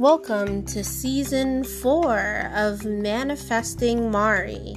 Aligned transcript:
Welcome 0.00 0.64
to 0.64 0.82
season 0.82 1.62
four 1.62 2.50
of 2.54 2.86
Manifesting 2.86 4.10
Mari. 4.10 4.74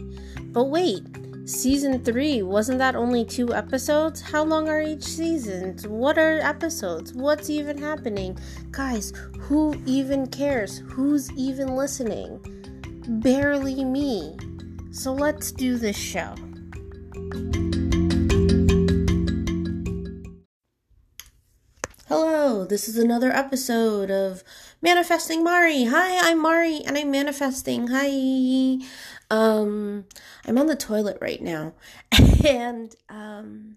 But 0.51 0.65
wait, 0.65 1.01
season 1.45 2.03
three, 2.03 2.41
wasn't 2.41 2.79
that 2.79 2.97
only 2.97 3.23
two 3.23 3.53
episodes? 3.53 4.19
How 4.19 4.43
long 4.43 4.67
are 4.67 4.81
each 4.81 5.05
season? 5.05 5.77
What 5.87 6.17
are 6.17 6.39
episodes? 6.39 7.13
What's 7.13 7.49
even 7.49 7.77
happening? 7.77 8.37
Guys, 8.71 9.13
who 9.39 9.81
even 9.85 10.27
cares? 10.27 10.79
Who's 10.89 11.31
even 11.37 11.77
listening? 11.77 12.41
Barely 13.21 13.85
me. 13.85 14.35
So 14.91 15.13
let's 15.13 15.53
do 15.53 15.77
this 15.77 15.95
show. 15.95 16.35
This 22.69 22.87
is 22.87 22.97
another 22.97 23.31
episode 23.31 24.09
of 24.09 24.41
Manifesting 24.81 25.43
Mari. 25.43 25.85
Hi, 25.85 26.29
I'm 26.29 26.41
Mari 26.41 26.81
and 26.85 26.97
I'm 26.97 27.11
manifesting. 27.11 27.87
Hi. 27.91 28.79
Um 29.29 30.05
I'm 30.45 30.57
on 30.57 30.67
the 30.67 30.75
toilet 30.75 31.17
right 31.19 31.41
now 31.41 31.73
and 32.45 32.95
um 33.09 33.75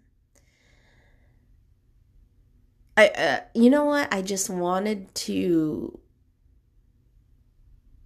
I 2.97 3.09
uh, 3.09 3.41
you 3.55 3.71
know 3.71 3.85
what? 3.87 4.13
I 4.13 4.23
just 4.23 4.49
wanted 4.49 5.13
to 5.17 5.99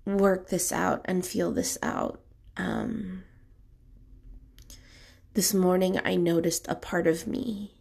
work 0.07 0.49
this 0.49 0.73
out 0.73 1.03
and 1.05 1.27
feel 1.27 1.53
this 1.53 1.77
out. 1.83 2.23
Um 2.57 3.25
this 5.35 5.53
morning 5.53 6.01
I 6.05 6.17
noticed 6.17 6.67
a 6.69 6.75
part 6.75 7.07
of 7.07 7.27
me 7.27 7.75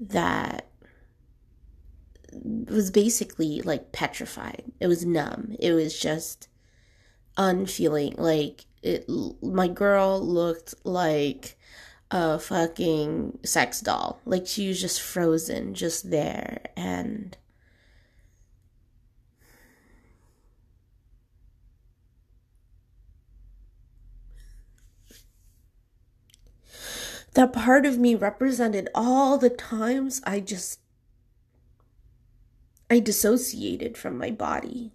that 0.00 0.71
was 2.32 2.90
basically 2.90 3.62
like 3.62 3.92
petrified. 3.92 4.64
It 4.80 4.86
was 4.86 5.04
numb. 5.04 5.56
It 5.58 5.72
was 5.72 5.98
just 5.98 6.48
unfeeling. 7.36 8.14
Like 8.18 8.66
it, 8.82 9.08
my 9.42 9.68
girl 9.68 10.20
looked 10.20 10.74
like 10.84 11.56
a 12.10 12.38
fucking 12.38 13.38
sex 13.44 13.80
doll. 13.80 14.20
Like 14.24 14.46
she 14.46 14.68
was 14.68 14.80
just 14.80 15.00
frozen, 15.00 15.74
just 15.74 16.10
there, 16.10 16.60
and. 16.76 17.36
That 27.34 27.54
part 27.54 27.86
of 27.86 27.98
me 27.98 28.14
represented 28.14 28.90
all 28.94 29.38
the 29.38 29.48
times 29.48 30.20
I 30.24 30.40
just 30.40 30.81
I 32.92 32.98
dissociated 32.98 33.96
from 33.96 34.18
my 34.18 34.30
body, 34.30 34.92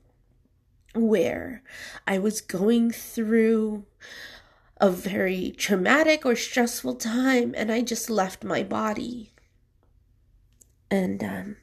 where 0.93 1.63
I 2.05 2.19
was 2.19 2.41
going 2.41 2.91
through 2.91 3.85
a 4.79 4.91
very 4.91 5.49
traumatic 5.57 6.23
or 6.23 6.35
stressful 6.35 6.93
time 6.97 7.55
and 7.57 7.71
I 7.71 7.81
just 7.81 8.07
left 8.07 8.43
my 8.43 8.61
body. 8.61 9.31
And, 10.91 11.23
um, 11.23 11.55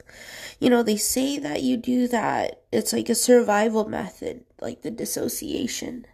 you 0.58 0.68
know, 0.68 0.82
they 0.82 0.96
say 0.96 1.38
that 1.38 1.62
you 1.62 1.76
do 1.76 2.08
that. 2.08 2.62
It's 2.72 2.92
like 2.92 3.08
a 3.08 3.14
survival 3.14 3.88
method, 3.88 4.44
like 4.60 4.82
the 4.82 4.90
dissociation. 4.90 6.04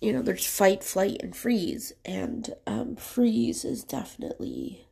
You 0.00 0.14
know, 0.14 0.22
there's 0.22 0.46
fight, 0.46 0.82
flight, 0.82 1.18
and 1.22 1.36
freeze. 1.36 1.92
And 2.06 2.54
um, 2.66 2.96
freeze 2.96 3.66
is 3.66 3.84
definitely 3.84 4.86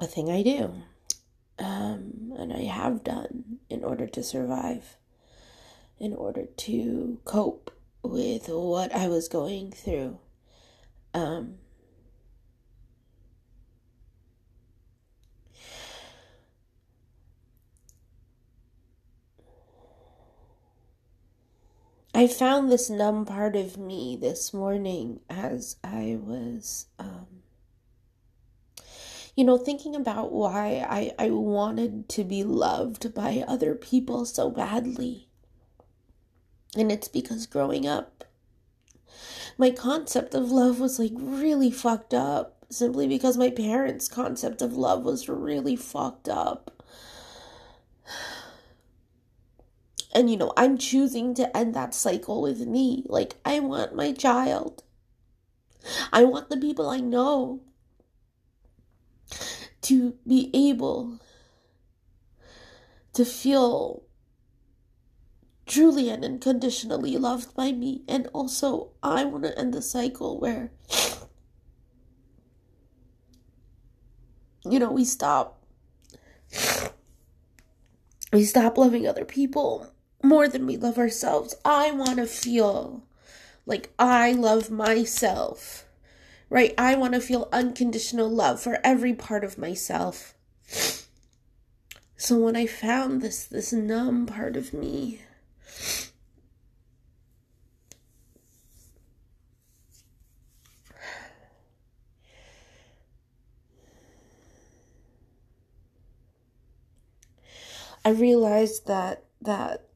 a 0.00 0.06
thing 0.08 0.32
I 0.32 0.42
do 0.42 0.82
um, 1.58 2.32
and 2.38 2.52
I 2.52 2.64
have 2.64 3.04
done 3.04 3.58
in 3.68 3.84
order 3.84 4.06
to 4.06 4.22
survive, 4.22 4.96
in 5.98 6.14
order 6.14 6.44
to 6.44 7.20
cope 7.24 7.70
with 8.02 8.48
what 8.48 8.94
I 8.94 9.08
was 9.08 9.28
going 9.28 9.72
through. 9.72 10.18
Um, 11.14 11.58
I 22.16 22.26
found 22.26 22.72
this 22.72 22.88
numb 22.88 23.26
part 23.26 23.56
of 23.56 23.76
me 23.76 24.16
this 24.18 24.54
morning 24.54 25.20
as 25.28 25.76
I 25.84 26.18
was 26.18 26.86
um, 26.98 27.42
you 29.36 29.44
know, 29.44 29.58
thinking 29.58 29.94
about 29.94 30.32
why 30.32 30.84
I, 30.88 31.12
I 31.18 31.30
wanted 31.30 32.08
to 32.08 32.24
be 32.24 32.42
loved 32.42 33.14
by 33.14 33.44
other 33.46 33.74
people 33.74 34.24
so 34.24 34.50
badly. 34.50 35.28
And 36.74 36.90
it's 36.90 37.08
because 37.08 37.46
growing 37.46 37.86
up, 37.86 38.24
my 39.58 39.70
concept 39.70 40.34
of 40.34 40.50
love 40.50 40.80
was 40.80 40.98
like 40.98 41.12
really 41.14 41.70
fucked 41.70 42.14
up 42.14 42.64
simply 42.70 43.06
because 43.06 43.36
my 43.36 43.50
parents' 43.50 44.08
concept 44.08 44.62
of 44.62 44.72
love 44.72 45.04
was 45.04 45.28
really 45.28 45.76
fucked 45.76 46.28
up. 46.28 46.82
And 50.14 50.30
you 50.30 50.38
know, 50.38 50.54
I'm 50.56 50.78
choosing 50.78 51.34
to 51.34 51.54
end 51.54 51.74
that 51.74 51.92
cycle 51.92 52.40
with 52.40 52.60
me. 52.60 53.04
Like, 53.06 53.34
I 53.44 53.60
want 53.60 53.94
my 53.94 54.12
child. 54.12 54.82
I 56.10 56.24
want 56.24 56.48
the 56.48 56.56
people 56.56 56.88
I 56.88 57.00
know 57.00 57.60
to 59.82 60.14
be 60.26 60.50
able 60.54 61.20
to 63.12 63.24
feel 63.24 64.02
truly 65.66 66.08
and 66.08 66.24
unconditionally 66.24 67.16
loved 67.16 67.54
by 67.54 67.72
me. 67.72 68.02
And 68.08 68.28
also, 68.32 68.90
I 69.02 69.24
want 69.24 69.44
to 69.44 69.58
end 69.58 69.74
the 69.74 69.82
cycle 69.82 70.38
where, 70.38 70.70
you 74.64 74.78
know, 74.78 74.92
we 74.92 75.04
stop. 75.04 75.62
We 78.32 78.44
stop 78.44 78.76
loving 78.76 79.06
other 79.06 79.24
people 79.24 79.92
more 80.22 80.48
than 80.48 80.66
we 80.66 80.76
love 80.76 80.98
ourselves. 80.98 81.54
I 81.64 81.90
want 81.92 82.16
to 82.16 82.26
feel 82.26 83.04
like 83.64 83.92
I 83.98 84.32
love 84.32 84.70
myself 84.70 85.85
right? 86.48 86.74
I 86.78 86.94
want 86.94 87.14
to 87.14 87.20
feel 87.20 87.48
unconditional 87.52 88.28
love 88.28 88.60
for 88.60 88.78
every 88.84 89.14
part 89.14 89.44
of 89.44 89.58
myself. 89.58 90.34
So 92.16 92.38
when 92.38 92.56
I 92.56 92.66
found 92.66 93.20
this 93.20 93.44
this 93.44 93.72
numb 93.72 94.26
part 94.26 94.56
of 94.56 94.72
me, 94.72 95.20
I 108.04 108.10
realized 108.10 108.86
that 108.86 109.24
that 109.42 109.88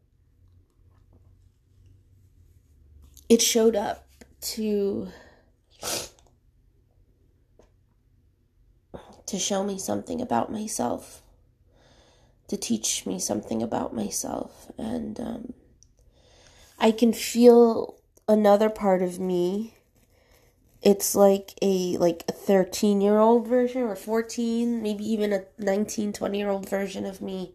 it 3.28 3.40
showed 3.40 3.76
up 3.76 4.06
to 4.40 5.08
to 9.30 9.38
show 9.38 9.62
me 9.62 9.78
something 9.78 10.20
about 10.20 10.50
myself, 10.50 11.22
to 12.48 12.56
teach 12.56 13.06
me 13.06 13.20
something 13.20 13.62
about 13.62 13.94
myself. 13.94 14.72
And 14.76 15.20
um, 15.20 15.52
I 16.80 16.90
can 16.90 17.12
feel 17.12 17.94
another 18.28 18.68
part 18.68 19.02
of 19.02 19.20
me. 19.20 19.74
It's 20.82 21.14
like 21.14 21.54
a 21.62 21.96
like 21.98 22.24
a 22.28 22.32
13 22.32 23.00
year 23.00 23.18
old 23.18 23.46
version 23.46 23.82
or 23.82 23.94
14, 23.94 24.82
maybe 24.82 25.04
even 25.04 25.32
a 25.32 25.44
19, 25.58 26.12
20 26.12 26.38
year 26.38 26.50
old 26.50 26.68
version 26.68 27.06
of 27.06 27.20
me. 27.20 27.54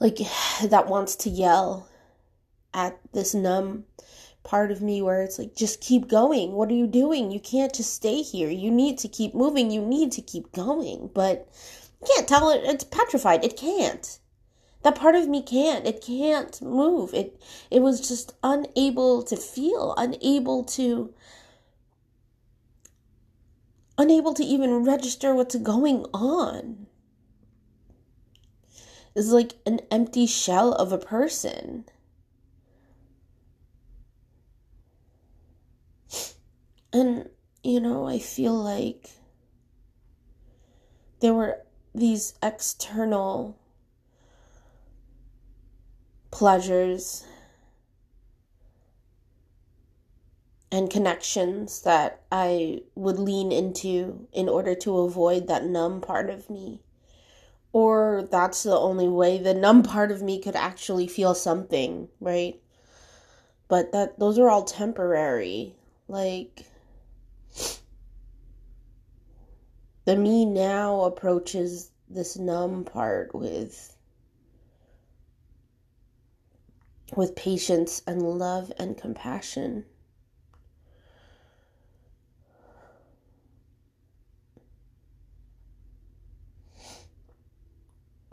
Like 0.00 0.18
that 0.64 0.88
wants 0.88 1.14
to 1.16 1.30
yell 1.30 1.88
at 2.74 2.98
this 3.12 3.34
numb 3.34 3.84
part 4.46 4.70
of 4.70 4.80
me 4.80 5.02
where 5.02 5.22
it's 5.22 5.38
like, 5.38 5.54
just 5.54 5.82
keep 5.82 6.08
going. 6.08 6.52
What 6.52 6.70
are 6.70 6.74
you 6.74 6.86
doing? 6.86 7.30
You 7.30 7.40
can't 7.40 7.74
just 7.74 7.92
stay 7.92 8.22
here. 8.22 8.48
You 8.48 8.70
need 8.70 8.96
to 8.98 9.08
keep 9.08 9.34
moving. 9.34 9.70
You 9.70 9.82
need 9.84 10.12
to 10.12 10.22
keep 10.22 10.52
going. 10.52 11.10
But 11.12 11.48
you 12.00 12.06
can't 12.14 12.28
tell 12.28 12.50
it, 12.50 12.62
it's 12.64 12.84
petrified. 12.84 13.44
It 13.44 13.56
can't. 13.56 14.18
That 14.82 14.94
part 14.94 15.16
of 15.16 15.28
me 15.28 15.42
can't. 15.42 15.84
It 15.84 16.00
can't 16.00 16.62
move. 16.62 17.12
It 17.12 17.40
it 17.70 17.80
was 17.82 18.06
just 18.06 18.34
unable 18.44 19.24
to 19.24 19.36
feel, 19.36 19.94
unable 19.96 20.62
to 20.62 21.12
unable 23.98 24.32
to 24.34 24.44
even 24.44 24.84
register 24.84 25.34
what's 25.34 25.56
going 25.56 26.04
on. 26.14 26.86
It's 29.16 29.28
like 29.28 29.54
an 29.64 29.80
empty 29.90 30.26
shell 30.26 30.72
of 30.72 30.92
a 30.92 30.98
person. 30.98 31.86
And, 36.92 37.28
you 37.62 37.80
know, 37.80 38.06
I 38.06 38.18
feel 38.18 38.54
like 38.54 39.10
there 41.20 41.34
were 41.34 41.58
these 41.94 42.34
external 42.42 43.58
pleasures 46.30 47.24
and 50.70 50.90
connections 50.90 51.82
that 51.82 52.20
I 52.30 52.82
would 52.94 53.18
lean 53.18 53.52
into 53.52 54.26
in 54.32 54.48
order 54.48 54.74
to 54.74 54.98
avoid 54.98 55.46
that 55.46 55.64
numb 55.64 56.00
part 56.00 56.28
of 56.28 56.50
me. 56.50 56.82
Or 57.72 58.28
that's 58.30 58.62
the 58.62 58.76
only 58.76 59.08
way 59.08 59.38
the 59.38 59.54
numb 59.54 59.82
part 59.82 60.10
of 60.10 60.22
me 60.22 60.40
could 60.40 60.56
actually 60.56 61.06
feel 61.06 61.34
something, 61.34 62.08
right? 62.20 62.60
But 63.68 63.92
that 63.92 64.18
those 64.18 64.38
are 64.38 64.50
all 64.50 64.64
temporary. 64.64 65.74
Like 66.08 66.66
the 70.06 70.16
me 70.16 70.46
now 70.46 71.02
approaches 71.02 71.90
this 72.08 72.36
numb 72.36 72.84
part 72.84 73.34
with 73.34 73.96
with 77.14 77.36
patience 77.36 78.02
and 78.06 78.22
love 78.22 78.72
and 78.78 78.96
compassion. 78.96 79.84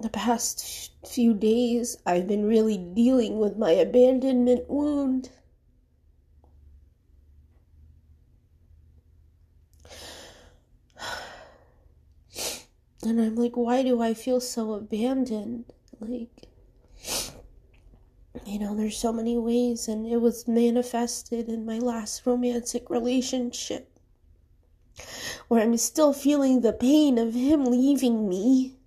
the 0.04 0.10
past 0.10 0.92
few 1.08 1.34
days, 1.34 1.96
I've 2.06 2.28
been 2.28 2.46
really 2.46 2.78
dealing 2.78 3.40
with 3.40 3.58
my 3.58 3.72
abandonment 3.72 4.69
wound. 4.69 5.30
And 13.06 13.20
I'm 13.20 13.36
like, 13.36 13.58
why 13.58 13.84
do 13.84 14.02
I 14.02 14.14
feel 14.14 14.40
so 14.40 14.74
abandoned? 14.74 15.66
Like, 16.00 16.48
you 18.46 18.60
know, 18.60 18.76
there's 18.76 18.98
so 18.98 19.12
many 19.12 19.38
ways, 19.38 19.90
and 19.90 20.08
it 20.08 20.22
was 20.22 20.48
manifested 20.48 21.50
in 21.50 21.66
my 21.66 21.80
last 21.80 22.26
romantic 22.26 22.90
relationship 22.90 23.90
where 25.48 25.62
I'm 25.62 25.76
still 25.78 26.14
feeling 26.14 26.62
the 26.62 26.72
pain 26.72 27.18
of 27.18 27.34
him 27.34 27.66
leaving 27.66 28.30
me. 28.30 28.78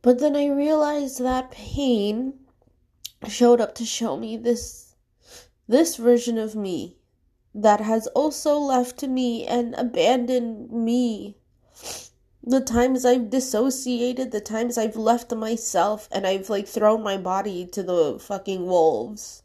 But 0.00 0.20
then 0.20 0.36
I 0.36 0.46
realized 0.46 1.20
that 1.20 1.50
pain 1.50 2.34
showed 3.26 3.60
up 3.60 3.74
to 3.74 3.84
show 3.84 4.16
me 4.16 4.36
this 4.36 4.87
this 5.68 5.96
version 5.96 6.38
of 6.38 6.56
me 6.56 6.96
that 7.54 7.80
has 7.80 8.06
also 8.08 8.56
left 8.56 9.02
me 9.02 9.46
and 9.46 9.74
abandoned 9.74 10.72
me. 10.72 11.36
The 12.42 12.60
times 12.60 13.04
I've 13.04 13.28
dissociated, 13.28 14.30
the 14.30 14.40
times 14.40 14.78
I've 14.78 14.96
left 14.96 15.34
myself 15.34 16.08
and 16.10 16.26
I've 16.26 16.48
like 16.48 16.66
thrown 16.66 17.02
my 17.02 17.18
body 17.18 17.66
to 17.66 17.82
the 17.82 18.18
fucking 18.18 18.66
wolves. 18.66 19.42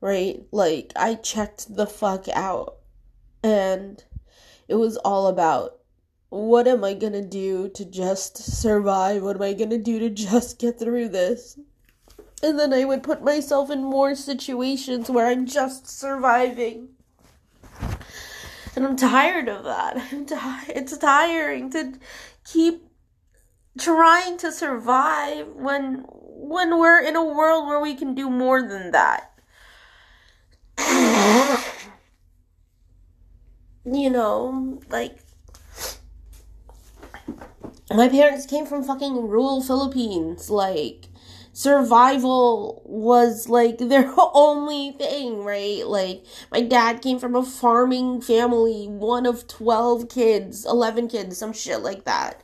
Right? 0.00 0.42
Like 0.50 0.92
I 0.96 1.14
checked 1.16 1.76
the 1.76 1.86
fuck 1.86 2.28
out. 2.28 2.76
And 3.42 4.02
it 4.68 4.76
was 4.76 4.96
all 4.98 5.26
about 5.26 5.80
what 6.30 6.68
am 6.68 6.84
I 6.84 6.94
gonna 6.94 7.26
do 7.26 7.68
to 7.70 7.84
just 7.84 8.38
survive? 8.38 9.22
What 9.22 9.36
am 9.36 9.42
I 9.42 9.52
gonna 9.52 9.78
do 9.78 9.98
to 9.98 10.08
just 10.10 10.58
get 10.58 10.78
through 10.78 11.08
this? 11.08 11.58
And 12.42 12.58
then 12.58 12.72
I 12.72 12.84
would 12.84 13.02
put 13.02 13.22
myself 13.22 13.70
in 13.70 13.84
more 13.84 14.14
situations 14.14 15.10
where 15.10 15.26
I'm 15.26 15.46
just 15.46 15.86
surviving. 15.86 16.88
And 18.76 18.86
I'm 18.86 18.96
tired 18.96 19.48
of 19.48 19.64
that. 19.64 19.96
I'm 20.12 20.24
t- 20.26 20.36
it's 20.68 20.96
tiring 20.96 21.70
to 21.70 21.94
keep 22.44 22.86
trying 23.78 24.36
to 24.38 24.50
survive 24.52 25.48
when 25.48 26.04
when 26.08 26.78
we're 26.78 27.00
in 27.00 27.14
a 27.16 27.24
world 27.24 27.66
where 27.66 27.80
we 27.80 27.94
can 27.94 28.14
do 28.14 28.30
more 28.30 28.62
than 28.62 28.90
that. 28.92 29.32
you 33.84 34.08
know, 34.10 34.80
like 34.88 35.18
my 37.92 38.08
parents 38.08 38.46
came 38.46 38.66
from 38.66 38.84
fucking 38.84 39.28
rural 39.28 39.62
Philippines. 39.62 40.48
Like, 40.48 41.09
survival 41.52 42.82
was 42.84 43.48
like 43.48 43.78
their 43.80 44.12
only 44.16 44.92
thing, 44.92 45.44
right? 45.44 45.86
Like, 45.86 46.24
my 46.50 46.60
dad 46.60 47.02
came 47.02 47.18
from 47.18 47.34
a 47.34 47.44
farming 47.44 48.22
family, 48.22 48.86
one 48.86 49.26
of 49.26 49.46
12 49.48 50.08
kids, 50.08 50.64
11 50.66 51.08
kids, 51.08 51.38
some 51.38 51.52
shit 51.52 51.80
like 51.80 52.04
that. 52.04 52.42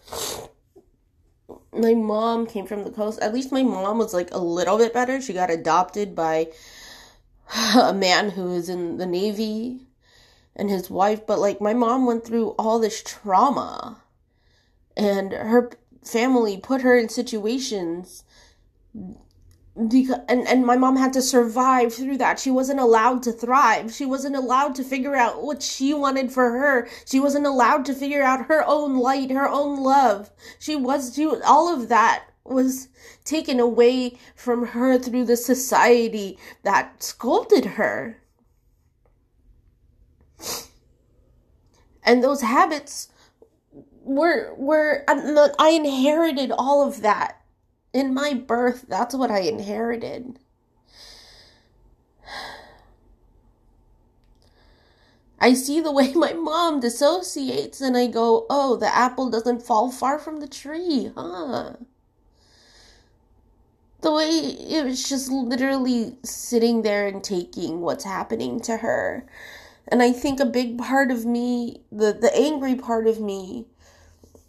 My 1.73 1.94
mom 1.94 2.47
came 2.47 2.67
from 2.67 2.85
the 2.85 2.91
coast. 2.91 3.20
At 3.20 3.35
least 3.35 3.53
my 3.53 3.62
mom 3.62 3.99
was 3.99 4.14
like 4.14 4.32
a 4.32 4.38
little 4.38 4.79
bit 4.79 4.94
better. 4.94 5.20
She 5.20 5.32
got 5.32 5.50
adopted 5.50 6.14
by 6.14 6.49
a 7.81 7.93
man 7.93 8.31
who 8.31 8.44
was 8.44 8.69
in 8.69 8.97
the 8.97 9.06
Navy 9.06 9.87
and 10.55 10.70
his 10.70 10.88
wife, 10.88 11.26
but 11.26 11.38
like 11.38 11.61
my 11.61 11.75
mom 11.75 12.06
went 12.06 12.25
through 12.25 12.55
all 12.58 12.79
this 12.79 13.03
trauma 13.03 14.03
and 14.97 15.32
her 15.32 15.70
family 16.03 16.56
put 16.56 16.81
her 16.81 16.97
in 16.97 17.08
situations 17.08 18.25
and, 19.76 20.48
and 20.48 20.64
my 20.64 20.76
mom 20.76 20.96
had 20.96 21.12
to 21.12 21.22
survive 21.22 21.94
through 21.94 22.16
that. 22.19 22.38
She 22.40 22.50
wasn't 22.50 22.81
allowed 22.81 23.22
to 23.25 23.32
thrive. 23.32 23.93
She 23.93 24.06
wasn't 24.06 24.37
allowed 24.37 24.75
to 24.76 24.84
figure 24.84 25.14
out 25.14 25.43
what 25.43 25.62
she 25.62 25.93
wanted 25.93 26.32
for 26.32 26.50
her. 26.52 26.88
She 27.04 27.20
wasn't 27.20 27.46
allowed 27.46 27.84
to 27.87 27.94
figure 27.94 28.22
out 28.22 28.46
her 28.46 28.64
own 28.66 28.96
light, 28.96 29.31
her 29.31 29.48
own 29.48 29.82
love. 29.82 30.31
She 30.58 30.76
was, 30.76 31.14
she, 31.14 31.26
all 31.26 31.72
of 31.72 31.88
that 31.88 32.25
was 32.44 32.88
taken 33.25 33.60
away 33.60 34.19
from 34.34 34.69
her 34.69 34.98
through 34.98 35.25
the 35.25 35.37
society 35.37 36.38
that 36.62 37.02
sculpted 37.02 37.64
her. 37.64 38.22
And 42.02 42.22
those 42.22 42.40
habits 42.40 43.08
we're 44.06 44.54
we're 44.54 45.02
uh, 45.08 45.48
I 45.58 45.70
inherited 45.70 46.52
all 46.52 46.87
of 46.87 47.02
that 47.02 47.40
in 47.96 48.14
my 48.14 48.34
birth. 48.34 48.84
That's 48.88 49.14
what 49.14 49.31
I 49.31 49.40
inherited. 49.40 50.38
I 55.41 55.55
see 55.55 55.81
the 55.81 55.93
way 55.93 56.12
my 56.15 56.34
mom 56.34 56.81
dissociates 56.81 57.81
and 57.81 57.96
I 57.96 58.06
go, 58.06 58.46
"Oh, 58.50 58.76
the 58.76 58.94
apple 58.94 59.31
doesn't 59.31 59.62
fall 59.62 59.91
far 59.91 60.19
from 60.19 60.41
the 60.41 60.46
tree, 60.48 61.10
huh?" 61.17 61.74
The 64.03 64.12
way 64.12 64.29
it 64.29 64.84
was 64.84 65.08
just 65.08 65.31
literally 65.31 66.19
sitting 66.22 66.82
there 66.82 67.06
and 67.06 67.22
taking 67.24 67.81
what's 67.81 68.05
happening 68.05 68.60
to 68.60 68.79
her. 68.79 69.26
And 69.88 70.03
I 70.03 70.12
think 70.12 70.41
a 70.41 70.46
big 70.46 70.79
part 70.79 71.10
of 71.10 71.26
me, 71.26 71.82
the 71.93 72.12
the 72.12 72.34
angry 72.36 72.74
part 72.74 73.06
of 73.06 73.20
me, 73.20 73.67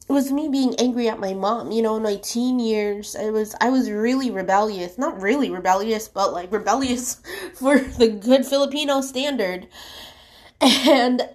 it 0.08 0.14
was 0.14 0.32
me 0.32 0.48
being 0.48 0.76
angry 0.80 1.10
at 1.10 1.20
my 1.20 1.34
mom 1.34 1.72
you 1.72 1.82
know 1.82 1.98
in 1.98 2.04
my 2.04 2.16
teen 2.16 2.60
years. 2.60 3.16
I 3.16 3.30
was 3.30 3.56
i 3.62 3.70
was 3.70 3.90
really 3.92 4.32
rebellious. 4.32 4.98
Not 4.98 5.22
really 5.22 5.50
rebellious 5.50 6.08
but 6.08 6.34
like 6.34 6.52
rebellious 6.52 7.22
for 7.54 7.78
the 7.80 8.08
good 8.10 8.46
filipino 8.46 9.02
standard. 9.02 9.68
And 10.62 11.30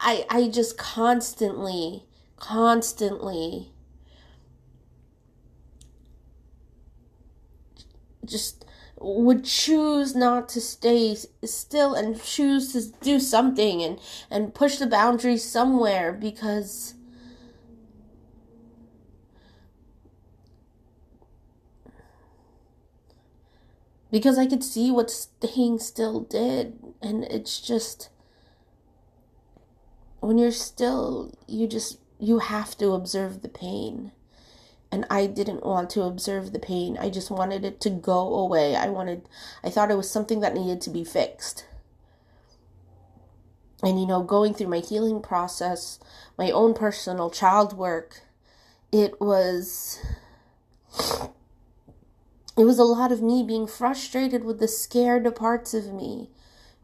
i 0.00 0.24
i 0.30 0.48
just 0.48 0.78
constantly 0.78 2.04
constantly 2.36 3.72
just 8.24 8.64
would 9.00 9.44
choose 9.44 10.14
not 10.14 10.48
to 10.48 10.60
stay 10.60 11.16
still 11.44 11.94
and 11.94 12.22
choose 12.22 12.72
to 12.72 12.92
do 13.00 13.18
something 13.20 13.82
and 13.82 13.98
and 14.30 14.54
push 14.54 14.76
the 14.78 14.86
boundaries 14.86 15.44
somewhere 15.44 16.12
because 16.12 16.94
because 24.10 24.38
I 24.38 24.46
could 24.46 24.64
see 24.64 24.90
what 24.90 25.10
staying 25.10 25.78
still 25.78 26.20
did. 26.20 26.78
And 27.02 27.24
it's 27.24 27.60
just, 27.60 28.10
when 30.20 30.38
you're 30.38 30.50
still, 30.50 31.32
you 31.46 31.66
just, 31.66 31.98
you 32.18 32.38
have 32.40 32.76
to 32.78 32.92
observe 32.92 33.42
the 33.42 33.48
pain. 33.48 34.12
And 34.90 35.04
I 35.10 35.26
didn't 35.26 35.66
want 35.66 35.90
to 35.90 36.02
observe 36.02 36.52
the 36.52 36.58
pain. 36.58 36.96
I 36.98 37.10
just 37.10 37.30
wanted 37.30 37.64
it 37.64 37.80
to 37.82 37.90
go 37.90 38.34
away. 38.34 38.74
I 38.74 38.88
wanted, 38.88 39.28
I 39.62 39.68
thought 39.68 39.90
it 39.90 39.98
was 39.98 40.10
something 40.10 40.40
that 40.40 40.54
needed 40.54 40.80
to 40.82 40.90
be 40.90 41.04
fixed. 41.04 41.66
And, 43.82 44.00
you 44.00 44.06
know, 44.06 44.22
going 44.22 44.54
through 44.54 44.68
my 44.68 44.80
healing 44.80 45.20
process, 45.20 46.00
my 46.36 46.50
own 46.50 46.74
personal 46.74 47.30
child 47.30 47.76
work, 47.76 48.22
it 48.90 49.20
was 49.20 50.00
it 52.58 52.64
was 52.64 52.78
a 52.80 52.84
lot 52.84 53.12
of 53.12 53.22
me 53.22 53.44
being 53.44 53.68
frustrated 53.68 54.44
with 54.44 54.58
the 54.58 54.66
scared 54.68 55.32
parts 55.36 55.74
of 55.74 55.92
me 55.92 56.28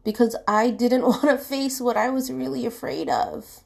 because 0.05 0.35
I 0.47 0.69
didn't 0.71 1.01
want 1.07 1.23
to 1.23 1.37
face 1.37 1.81
what 1.81 1.97
I 1.97 2.09
was 2.09 2.31
really 2.31 2.65
afraid 2.65 3.09
of. 3.09 3.61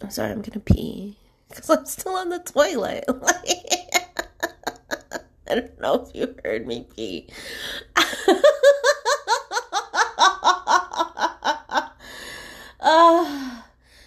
I'm 0.00 0.10
sorry, 0.10 0.32
I'm 0.32 0.42
gonna 0.42 0.60
pee 0.60 1.16
because 1.48 1.70
I'm 1.70 1.86
still 1.86 2.14
on 2.16 2.28
the 2.30 2.40
toilet. 2.40 3.04
I 5.48 5.54
don't 5.54 5.80
know 5.80 6.04
if 6.06 6.14
you 6.14 6.34
heard 6.44 6.66
me 6.66 6.86
pee. 6.96 7.28
uh, 12.80 13.40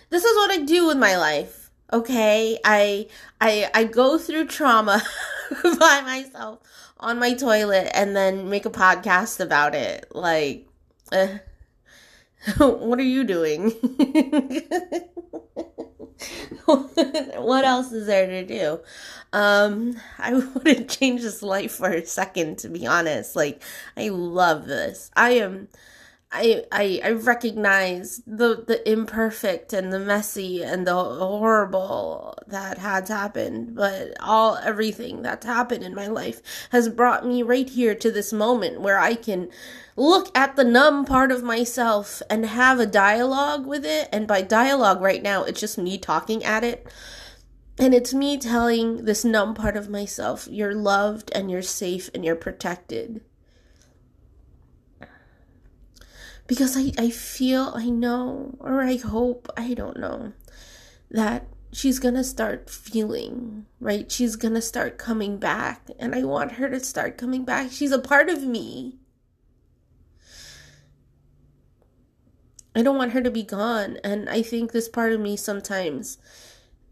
this 0.09 0.23
is 0.23 0.35
what 0.35 0.51
I 0.51 0.63
do 0.63 0.87
with 0.87 0.97
my 0.97 1.17
life. 1.17 1.71
Okay, 1.91 2.59
I 2.65 3.07
I 3.39 3.69
I 3.73 3.83
go 3.85 4.17
through 4.17 4.47
trauma 4.47 5.01
by 5.63 6.01
myself 6.01 6.59
on 6.99 7.19
my 7.19 7.33
toilet 7.33 7.89
and 7.93 8.15
then 8.15 8.49
make 8.49 8.65
a 8.65 8.69
podcast 8.69 9.39
about 9.39 9.75
it. 9.75 10.07
Like, 10.13 10.67
uh, 11.11 11.27
what 12.57 12.99
are 12.99 13.03
you 13.03 13.23
doing? 13.23 13.69
what 16.65 17.63
else 17.63 17.91
is 17.91 18.07
there 18.07 18.27
to 18.27 18.45
do? 18.45 18.79
Um, 19.33 19.99
I 20.17 20.33
wouldn't 20.33 20.89
change 20.89 21.21
this 21.21 21.41
life 21.41 21.73
for 21.73 21.89
a 21.89 22.05
second, 22.05 22.59
to 22.59 22.69
be 22.69 22.87
honest. 22.87 23.35
Like, 23.35 23.61
I 23.95 24.09
love 24.09 24.65
this. 24.65 25.11
I 25.15 25.31
am 25.31 25.67
I, 26.29 26.65
I 26.73 27.01
I 27.05 27.11
recognize 27.11 28.21
the 28.27 28.63
the 28.67 28.89
imperfect 28.89 29.71
and 29.71 29.93
the 29.93 29.99
messy 29.99 30.61
and 30.61 30.85
the 30.85 30.93
horrible 30.93 32.37
that 32.47 32.77
has 32.79 33.07
happened, 33.07 33.75
but 33.75 34.13
all 34.19 34.57
everything 34.57 35.21
that's 35.21 35.45
happened 35.45 35.83
in 35.83 35.95
my 35.95 36.07
life 36.07 36.41
has 36.71 36.89
brought 36.89 37.25
me 37.25 37.43
right 37.43 37.69
here 37.69 37.95
to 37.95 38.11
this 38.11 38.33
moment 38.33 38.81
where 38.81 38.99
I 38.99 39.15
can 39.15 39.49
look 39.95 40.29
at 40.37 40.57
the 40.57 40.65
numb 40.65 41.05
part 41.05 41.31
of 41.31 41.43
myself 41.43 42.21
and 42.29 42.45
have 42.45 42.79
a 42.79 42.85
dialogue 42.85 43.65
with 43.65 43.85
it. 43.85 44.09
And 44.11 44.27
by 44.27 44.41
dialogue 44.41 45.01
right 45.01 45.23
now, 45.23 45.43
it's 45.43 45.61
just 45.61 45.77
me 45.77 45.97
talking 45.97 46.43
at 46.43 46.63
it. 46.63 46.87
And 47.79 47.93
it's 47.93 48.13
me 48.13 48.37
telling 48.37 49.05
this 49.05 49.23
numb 49.23 49.53
part 49.53 49.77
of 49.77 49.89
myself, 49.89 50.47
you're 50.49 50.75
loved 50.75 51.31
and 51.33 51.49
you're 51.49 51.61
safe 51.61 52.09
and 52.13 52.25
you're 52.25 52.35
protected 52.35 53.21
because 56.47 56.77
I, 56.77 56.93
I 56.97 57.09
feel, 57.09 57.73
I 57.75 57.89
know, 57.89 58.55
or 58.59 58.81
I 58.81 58.95
hope, 58.95 59.49
I 59.57 59.73
don't 59.73 59.99
know, 59.99 60.31
that 61.11 61.47
she's 61.73 61.99
gonna 61.99 62.23
start 62.23 62.69
feeling, 62.69 63.65
right? 63.79 64.09
She's 64.11 64.35
gonna 64.37 64.61
start 64.61 64.97
coming 64.97 65.37
back, 65.37 65.89
and 65.99 66.15
I 66.15 66.23
want 66.23 66.53
her 66.53 66.69
to 66.69 66.79
start 66.79 67.17
coming 67.17 67.43
back. 67.43 67.71
She's 67.71 67.91
a 67.91 67.99
part 67.99 68.29
of 68.29 68.43
me. 68.43 68.97
I 72.73 72.81
don't 72.81 72.97
want 72.97 73.11
her 73.11 73.21
to 73.21 73.31
be 73.31 73.43
gone, 73.43 73.97
and 74.03 74.29
I 74.29 74.41
think 74.41 74.71
this 74.71 74.87
part 74.87 75.11
of 75.11 75.19
me 75.19 75.35
sometimes 75.35 76.17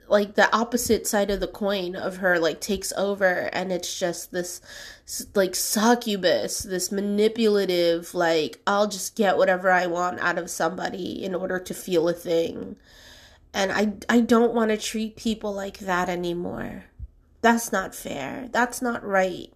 like 0.08 0.36
the 0.36 0.54
opposite 0.56 1.08
side 1.08 1.32
of 1.32 1.40
the 1.40 1.48
coin 1.48 1.96
of 1.96 2.18
her 2.18 2.40
like 2.40 2.62
takes 2.62 2.94
over 2.98 3.50
and 3.54 3.72
it's 3.72 3.98
just 3.98 4.32
this 4.32 4.62
like 5.34 5.56
succubus 5.56 6.60
this 6.60 6.92
manipulative 6.92 8.14
like 8.14 8.60
i'll 8.68 8.88
just 8.88 9.16
get 9.16 9.38
whatever 9.38 9.72
i 9.72 9.86
want 9.86 10.20
out 10.20 10.38
of 10.38 10.50
somebody 10.50 11.24
in 11.24 11.36
order 11.36 11.60
to 11.60 11.74
feel 11.74 12.08
a 12.10 12.14
thing. 12.14 12.76
And 13.54 13.72
i 13.72 13.94
i 14.10 14.20
don't 14.20 14.54
want 14.54 14.72
to 14.72 14.78
treat 14.78 15.16
people 15.16 15.54
like 15.54 15.80
that 15.80 16.10
anymore. 16.10 16.86
That's 17.42 17.72
not 17.72 17.94
fair. 17.94 18.50
That's 18.52 18.82
not 18.82 19.06
right. 19.06 19.52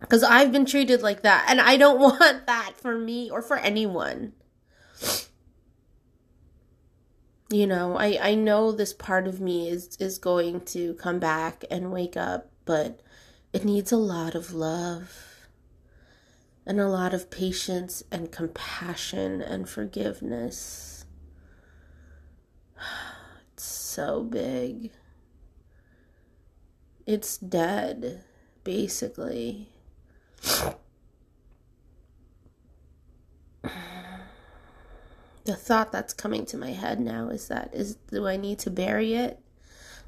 Because 0.00 0.22
i've 0.22 0.52
been 0.52 0.66
treated 0.66 1.02
like 1.02 1.22
that 1.22 1.46
and 1.48 1.60
i 1.60 1.76
don't 1.76 1.98
want 2.06 2.46
that 2.46 2.72
for 2.76 2.98
me 2.98 3.30
or 3.30 3.42
for 3.42 3.56
anyone 3.56 4.32
you 7.50 7.66
know 7.66 7.96
i 7.96 8.18
i 8.20 8.34
know 8.34 8.72
this 8.72 8.92
part 8.92 9.26
of 9.26 9.40
me 9.40 9.68
is 9.68 9.96
is 10.00 10.18
going 10.18 10.60
to 10.60 10.94
come 10.94 11.18
back 11.18 11.64
and 11.70 11.92
wake 11.92 12.16
up 12.16 12.50
but 12.64 13.00
it 13.52 13.64
needs 13.64 13.92
a 13.92 13.96
lot 13.96 14.34
of 14.34 14.52
love 14.52 15.36
and 16.66 16.80
a 16.80 16.88
lot 16.88 17.14
of 17.14 17.30
patience 17.30 18.02
and 18.10 18.32
compassion 18.32 19.40
and 19.40 19.68
forgiveness. 19.68 21.06
It's 23.54 23.64
so 23.64 24.22
big. 24.22 24.90
It's 27.06 27.38
dead 27.38 28.22
basically 28.64 29.70
the 35.46 35.56
thought 35.56 35.92
that's 35.92 36.12
coming 36.12 36.44
to 36.46 36.56
my 36.56 36.72
head 36.72 37.00
now 37.00 37.28
is 37.28 37.48
that 37.48 37.70
is 37.72 37.96
do 38.10 38.26
I 38.26 38.36
need 38.36 38.58
to 38.60 38.70
bury 38.70 39.14
it? 39.14 39.38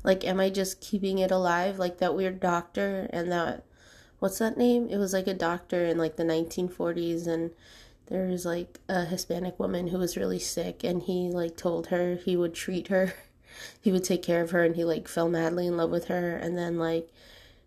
Like 0.04 0.24
am 0.24 0.40
I 0.40 0.50
just 0.50 0.80
keeping 0.80 1.18
it 1.18 1.30
alive 1.30 1.78
like 1.78 1.98
that 1.98 2.16
weird 2.16 2.40
doctor 2.40 3.08
and 3.12 3.30
that 3.32 3.64
what's 4.18 4.38
that 4.38 4.58
name? 4.58 4.88
It 4.88 4.98
was 4.98 5.12
like 5.12 5.26
a 5.26 5.34
doctor 5.34 5.84
in 5.84 5.98
like 5.98 6.16
the 6.16 6.24
1940s 6.24 7.26
and 7.26 7.52
there 8.06 8.26
was 8.26 8.44
like 8.44 8.80
a 8.88 9.04
Hispanic 9.04 9.58
woman 9.58 9.88
who 9.88 9.98
was 9.98 10.16
really 10.16 10.38
sick 10.38 10.82
and 10.82 11.02
he 11.02 11.28
like 11.28 11.56
told 11.56 11.88
her 11.88 12.16
he 12.16 12.36
would 12.36 12.54
treat 12.54 12.88
her. 12.88 13.14
He 13.80 13.90
would 13.90 14.04
take 14.04 14.22
care 14.22 14.42
of 14.42 14.52
her 14.52 14.62
and 14.62 14.76
he 14.76 14.84
like 14.84 15.08
fell 15.08 15.28
madly 15.28 15.66
in 15.66 15.76
love 15.76 15.90
with 15.90 16.04
her 16.04 16.36
and 16.36 16.56
then 16.56 16.78
like 16.78 17.08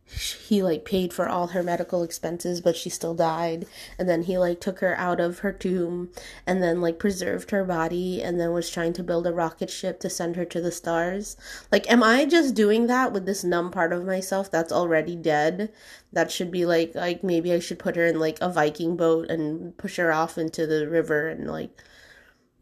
he 0.06 0.62
like 0.62 0.84
paid 0.84 1.14
for 1.14 1.30
all 1.30 1.48
her 1.48 1.64
medical 1.64 2.04
expenses 2.04 2.60
but 2.60 2.76
she 2.76 2.90
still 2.90 3.14
died. 3.14 3.66
And 3.98 4.10
then 4.10 4.24
he 4.24 4.38
like 4.38 4.60
took 4.60 4.80
her 4.80 4.98
out 4.98 5.20
of 5.20 5.40
her 5.40 5.54
tomb 5.54 6.10
and 6.46 6.62
then 6.62 6.82
like 6.82 7.00
preserved 7.00 7.52
her 7.52 7.64
body 7.64 8.22
and 8.22 8.40
then 8.40 8.52
was 8.52 8.70
trying 8.70 8.94
to 8.94 9.04
build 9.04 9.26
a 9.26 9.34
rocket 9.34 9.70
ship 9.70 10.00
to 10.02 10.10
send 10.10 10.36
her 10.36 10.46
to 10.46 10.62
the 10.62 10.72
stars. 10.72 11.38
Like 11.72 11.90
am 11.90 12.04
i 12.04 12.26
just 12.26 12.56
doing 12.56 12.88
that 12.88 13.14
with 13.14 13.26
this 13.26 13.44
numb 13.44 13.72
part 13.72 13.94
of 13.94 14.06
myself 14.06 14.52
that's 14.52 14.72
already 14.74 15.16
dead? 15.16 15.72
That 16.12 16.32
should 16.32 16.52
be 16.52 16.66
like 16.66 16.94
like 16.96 17.24
maybe 17.24 17.54
i 17.54 17.60
should 17.60 17.80
put 17.80 17.96
her 17.96 18.06
in 18.06 18.20
like 18.20 18.38
a 18.42 18.52
viking 18.52 18.98
boat 18.98 19.30
and 19.30 19.78
push 19.78 19.96
her 19.98 20.12
off 20.12 20.38
into 20.38 20.68
the 20.68 20.90
river 20.90 21.30
and 21.30 21.50
like 21.50 21.72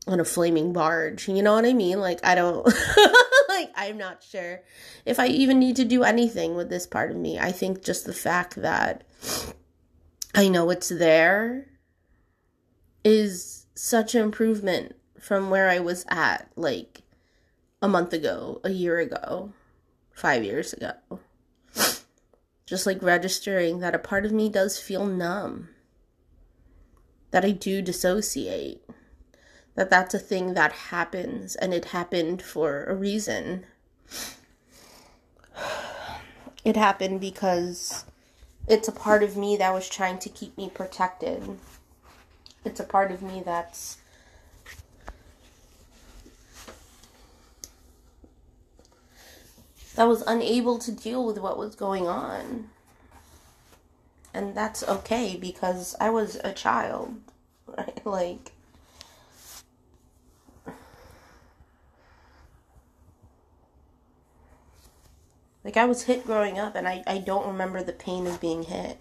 on 0.09 0.19
a 0.19 0.25
flaming 0.25 0.73
barge 0.73 1.27
you 1.27 1.41
know 1.41 1.53
what 1.53 1.65
i 1.65 1.73
mean 1.73 1.99
like 1.99 2.19
i 2.23 2.35
don't 2.35 2.65
like 3.59 3.71
I'm 3.75 3.97
not 3.97 4.23
sure 4.23 4.61
if 5.05 5.19
I 5.19 5.27
even 5.27 5.59
need 5.59 5.75
to 5.77 5.85
do 5.85 6.03
anything 6.03 6.55
with 6.55 6.69
this 6.69 6.87
part 6.87 7.11
of 7.11 7.17
me. 7.17 7.39
I 7.39 7.51
think 7.51 7.83
just 7.83 8.05
the 8.05 8.13
fact 8.13 8.55
that 8.55 9.03
I 10.33 10.47
know 10.47 10.69
it's 10.69 10.89
there 10.89 11.67
is 13.03 13.65
such 13.75 14.15
an 14.15 14.21
improvement 14.21 14.95
from 15.19 15.49
where 15.49 15.69
I 15.69 15.79
was 15.79 16.05
at 16.09 16.49
like 16.55 17.01
a 17.81 17.87
month 17.87 18.13
ago, 18.13 18.61
a 18.63 18.69
year 18.69 18.99
ago, 18.99 19.53
5 20.13 20.43
years 20.43 20.73
ago. 20.73 20.93
Just 22.65 22.85
like 22.85 23.01
registering 23.01 23.79
that 23.79 23.95
a 23.95 23.99
part 23.99 24.25
of 24.25 24.31
me 24.31 24.49
does 24.49 24.79
feel 24.79 25.05
numb. 25.05 25.69
That 27.31 27.45
I 27.45 27.51
do 27.51 27.81
dissociate 27.81 28.83
that 29.79 29.89
that's 29.89 30.13
a 30.13 30.19
thing 30.19 30.55
that 30.55 30.73
happens 30.73 31.55
and 31.55 31.73
it 31.73 31.85
happened 31.85 32.41
for 32.41 32.83
a 32.83 32.93
reason. 32.93 33.63
It 36.65 36.75
happened 36.75 37.21
because 37.21 38.03
it's 38.67 38.89
a 38.89 38.91
part 38.91 39.23
of 39.23 39.37
me 39.37 39.55
that 39.55 39.73
was 39.73 39.87
trying 39.87 40.19
to 40.19 40.27
keep 40.27 40.57
me 40.57 40.69
protected. 40.69 41.57
It's 42.65 42.81
a 42.81 42.83
part 42.83 43.09
of 43.09 43.21
me 43.21 43.41
that's 43.45 43.99
that 49.95 50.03
was 50.03 50.21
unable 50.27 50.77
to 50.79 50.91
deal 50.91 51.25
with 51.25 51.37
what 51.37 51.57
was 51.57 51.73
going 51.75 52.05
on. 52.05 52.69
And 54.33 54.53
that's 54.55 54.83
okay 54.83 55.37
because 55.39 55.95
I 56.01 56.09
was 56.09 56.35
a 56.43 56.51
child. 56.51 57.15
Right? 57.77 58.05
Like 58.05 58.51
Like 65.63 65.77
I 65.77 65.85
was 65.85 66.03
hit 66.03 66.25
growing 66.25 66.57
up 66.57 66.75
and 66.75 66.87
I, 66.87 67.03
I 67.05 67.17
don't 67.17 67.47
remember 67.47 67.83
the 67.83 67.93
pain 67.93 68.27
of 68.27 68.39
being 68.39 68.63
hit. 68.63 68.97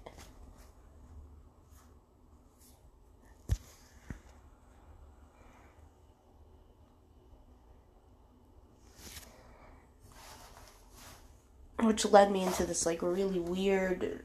Which 11.81 12.05
led 12.05 12.33
me 12.33 12.43
into 12.43 12.67
this 12.67 12.85
like 12.85 13.03
really 13.03 13.39
weird 13.39 14.25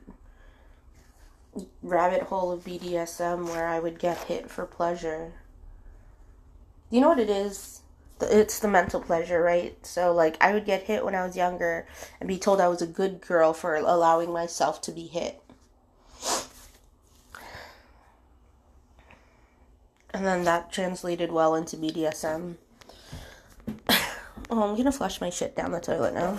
rabbit 1.83 2.23
hole 2.23 2.51
of 2.51 2.63
BDSM 2.63 3.45
where 3.45 3.67
I 3.67 3.79
would 3.79 3.99
get 3.99 4.23
hit 4.23 4.49
for 4.49 4.65
pleasure. 4.65 5.33
You 6.89 6.99
know 6.99 7.09
what 7.09 7.19
it 7.19 7.29
is? 7.29 7.82
It's 8.29 8.59
the 8.59 8.67
mental 8.67 8.99
pleasure, 8.99 9.41
right? 9.41 9.75
So 9.85 10.13
like 10.13 10.37
I 10.41 10.53
would 10.53 10.65
get 10.65 10.83
hit 10.83 11.05
when 11.05 11.15
I 11.15 11.25
was 11.25 11.35
younger 11.35 11.87
and 12.19 12.27
be 12.27 12.37
told 12.37 12.59
I 12.61 12.67
was 12.67 12.81
a 12.81 12.87
good 12.87 13.21
girl 13.21 13.53
for 13.53 13.75
allowing 13.75 14.31
myself 14.31 14.81
to 14.83 14.91
be 14.91 15.07
hit. 15.07 15.41
And 20.13 20.25
then 20.25 20.43
that 20.43 20.71
translated 20.71 21.31
well 21.31 21.55
into 21.55 21.75
BDSM. 21.75 22.55
Oh, 24.49 24.61
I'm 24.61 24.75
gonna 24.75 24.91
flush 24.91 25.19
my 25.19 25.31
shit 25.31 25.55
down 25.55 25.71
the 25.71 25.79
toilet 25.79 26.13
now. 26.13 26.33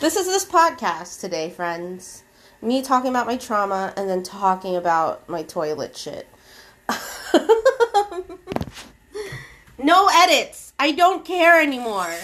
This 0.00 0.16
is 0.16 0.26
this 0.26 0.44
podcast 0.44 1.20
today, 1.20 1.48
friends. 1.48 2.24
Me 2.60 2.82
talking 2.82 3.08
about 3.08 3.26
my 3.26 3.36
trauma 3.36 3.94
and 3.96 4.10
then 4.10 4.22
talking 4.22 4.76
about 4.76 5.28
my 5.28 5.42
toilet 5.44 5.96
shit. 5.96 6.28
no 9.82 10.08
edits. 10.12 10.72
I 10.78 10.92
don't 10.92 11.24
care 11.24 11.60
anymore. 11.60 12.14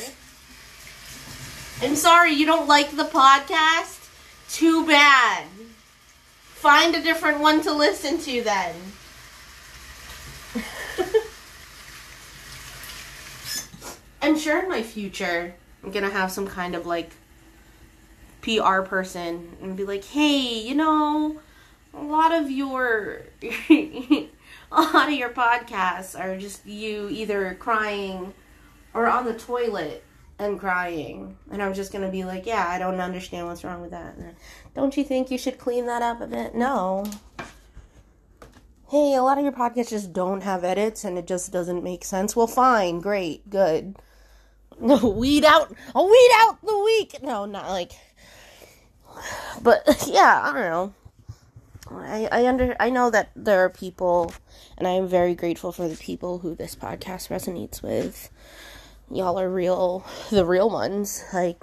I'm 1.80 1.96
sorry 1.96 2.32
you 2.32 2.46
don't 2.46 2.66
like 2.66 2.90
the 2.90 3.04
podcast. 3.04 4.08
Too 4.48 4.86
bad. 4.86 5.44
Find 6.42 6.94
a 6.94 7.02
different 7.02 7.40
one 7.40 7.60
to 7.62 7.72
listen 7.72 8.18
to 8.18 8.42
then. 8.42 8.74
I'm 14.22 14.36
sure 14.36 14.62
in 14.62 14.68
my 14.68 14.82
future 14.82 15.54
I'm 15.84 15.90
gonna 15.92 16.10
have 16.10 16.32
some 16.32 16.46
kind 16.46 16.74
of 16.74 16.84
like 16.86 17.12
PR 18.42 18.82
person 18.82 19.56
and 19.62 19.76
be 19.76 19.84
like, 19.84 20.04
hey, 20.04 20.58
you 20.60 20.74
know, 20.74 21.40
a 21.94 22.02
lot 22.02 22.32
of 22.32 22.50
your 22.50 23.22
a 24.72 24.82
lot 24.82 25.08
of 25.08 25.14
your 25.14 25.30
podcasts 25.30 26.18
are 26.18 26.36
just 26.36 26.66
you 26.66 27.08
either 27.10 27.56
crying 27.58 28.34
or 28.94 29.06
on 29.06 29.24
the 29.24 29.34
toilet 29.34 30.04
and 30.38 30.58
crying. 30.58 31.36
And 31.50 31.62
I'm 31.62 31.74
just 31.74 31.92
gonna 31.92 32.10
be 32.10 32.24
like, 32.24 32.46
yeah, 32.46 32.66
I 32.68 32.78
don't 32.78 33.00
understand 33.00 33.46
what's 33.46 33.64
wrong 33.64 33.80
with 33.80 33.90
that. 33.90 34.16
Don't 34.74 34.96
you 34.96 35.04
think 35.04 35.30
you 35.30 35.38
should 35.38 35.58
clean 35.58 35.86
that 35.86 36.02
up 36.02 36.20
a 36.20 36.26
bit? 36.26 36.54
No. 36.54 37.04
Hey, 38.90 39.14
a 39.14 39.22
lot 39.22 39.36
of 39.36 39.44
your 39.44 39.52
podcasts 39.52 39.90
just 39.90 40.12
don't 40.12 40.42
have 40.42 40.64
edits 40.64 41.04
and 41.04 41.18
it 41.18 41.26
just 41.26 41.52
doesn't 41.52 41.84
make 41.84 42.04
sense. 42.04 42.34
Well, 42.34 42.46
fine, 42.46 43.00
great, 43.00 43.50
good. 43.50 43.96
No, 44.80 44.96
weed 45.16 45.44
out, 45.44 45.74
a 45.94 46.02
weed 46.02 46.30
out 46.36 46.58
the 46.62 46.78
week. 46.78 47.22
No, 47.22 47.44
not 47.44 47.68
like. 47.68 47.92
But 49.60 50.04
yeah, 50.06 50.40
I 50.44 50.52
don't 50.52 50.62
know. 50.62 50.94
I 51.90 52.28
I 52.30 52.46
under 52.46 52.76
I 52.78 52.90
know 52.90 53.10
that 53.10 53.30
there 53.34 53.64
are 53.64 53.70
people, 53.70 54.32
and 54.76 54.86
I 54.86 54.92
am 54.92 55.08
very 55.08 55.34
grateful 55.34 55.72
for 55.72 55.88
the 55.88 55.96
people 55.96 56.38
who 56.38 56.54
this 56.54 56.76
podcast 56.76 57.28
resonates 57.28 57.82
with. 57.82 58.30
Y'all 59.10 59.38
are 59.38 59.48
real, 59.48 60.04
the 60.30 60.44
real 60.44 60.68
ones. 60.68 61.24
Like, 61.32 61.62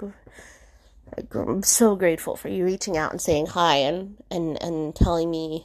I'm 1.32 1.62
so 1.62 1.94
grateful 1.94 2.36
for 2.36 2.48
you 2.48 2.64
reaching 2.64 2.96
out 2.96 3.12
and 3.12 3.20
saying 3.20 3.46
hi 3.46 3.76
and 3.76 4.16
and 4.30 4.60
and 4.62 4.94
telling 4.94 5.30
me 5.30 5.64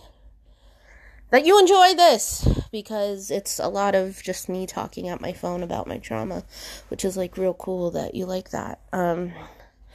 that 1.32 1.46
you 1.46 1.58
enjoy 1.60 1.96
this 1.96 2.48
because 2.72 3.32
it's 3.32 3.58
a 3.58 3.68
lot 3.68 3.96
of 3.96 4.22
just 4.22 4.50
me 4.50 4.68
talking 4.68 5.08
at 5.08 5.22
my 5.22 5.34
phone 5.34 5.64
about 5.64 5.88
my 5.88 5.98
trauma, 5.98 6.44
which 6.90 7.04
is 7.04 7.18
like 7.18 7.38
real 7.38 7.54
cool 7.54 7.90
that 7.92 8.16
you 8.16 8.26
like 8.26 8.52
that. 8.52 8.80
Um 8.94 9.34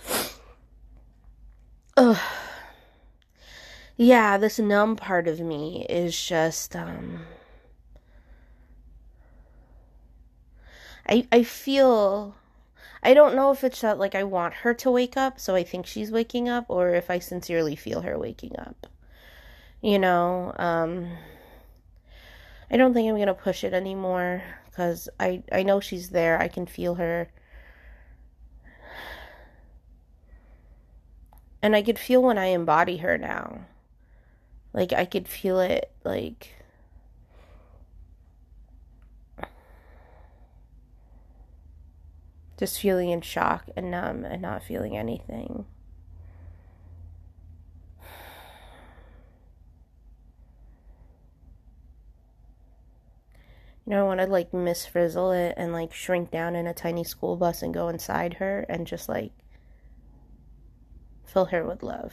ugh. 1.97 2.19
Yeah, 3.99 4.37
this 4.37 4.59
numb 4.59 4.97
part 4.97 5.27
of 5.27 5.41
me 5.41 5.87
is 5.89 6.19
just 6.27 6.77
um 6.77 7.25
I 11.09 11.27
I 11.33 11.43
feel 11.43 12.35
I 13.03 13.15
don't 13.15 13.35
know 13.37 13.53
if 13.53 13.65
it's 13.65 13.81
that 13.81 13.99
like 13.99 14.15
I 14.15 14.25
want 14.25 14.55
her 14.55 14.75
to 14.75 14.91
wake 14.91 15.17
up, 15.17 15.41
so 15.41 15.55
I 15.55 15.63
think 15.65 15.87
she's 15.87 16.11
waking 16.11 16.49
up, 16.49 16.67
or 16.69 16.91
if 16.95 17.11
I 17.11 17.19
sincerely 17.21 17.77
feel 17.77 18.03
her 18.03 18.19
waking 18.19 18.59
up. 18.59 18.87
You 19.81 19.99
know 19.99 20.53
um 20.59 21.09
i 22.71 22.77
don't 22.77 22.93
think 22.95 23.09
i'm 23.09 23.19
gonna 23.19 23.35
push 23.35 23.63
it 23.65 23.73
anymore 23.73 24.43
because 24.67 25.09
i 25.21 25.43
i 25.53 25.63
know 25.63 25.81
she's 25.81 26.11
there 26.11 26.41
i 26.41 26.49
can 26.49 26.67
feel 26.67 26.97
her. 26.97 27.29
And 31.63 31.75
i 31.77 31.83
could 31.83 31.99
feel 31.99 32.23
when 32.23 32.39
i 32.39 32.47
embody 32.47 32.99
her 32.99 33.19
now 33.19 33.61
like 34.77 34.93
i 34.93 35.05
could 35.05 35.27
feel 35.27 35.59
it 35.59 35.91
like 36.05 36.55
just 42.59 42.81
feeling 42.81 43.11
in 43.11 43.21
shock 43.21 43.69
and 43.75 43.91
numb 43.91 44.25
and 44.25 44.41
not 44.41 44.63
feeling 44.63 44.97
anything 44.97 45.67
You 53.87 53.93
know, 53.93 54.01
I 54.01 54.09
want 54.09 54.21
to 54.21 54.27
like 54.27 54.53
Miss 54.53 54.85
Frizzle 54.85 55.31
it 55.31 55.55
and 55.57 55.73
like 55.73 55.93
shrink 55.93 56.33
down 56.33 56.57
in 56.57 56.67
a 56.67 56.75
tiny 56.75 57.05
school 57.05 57.37
bus 57.37 57.63
and 57.63 57.73
go 57.73 57.87
inside 57.87 58.35
her 58.35 58.67
and 58.69 58.85
just 58.85 59.09
like 59.09 59.31
fill 61.25 61.45
her 61.47 61.65
with 61.65 61.85
love. 61.85 62.13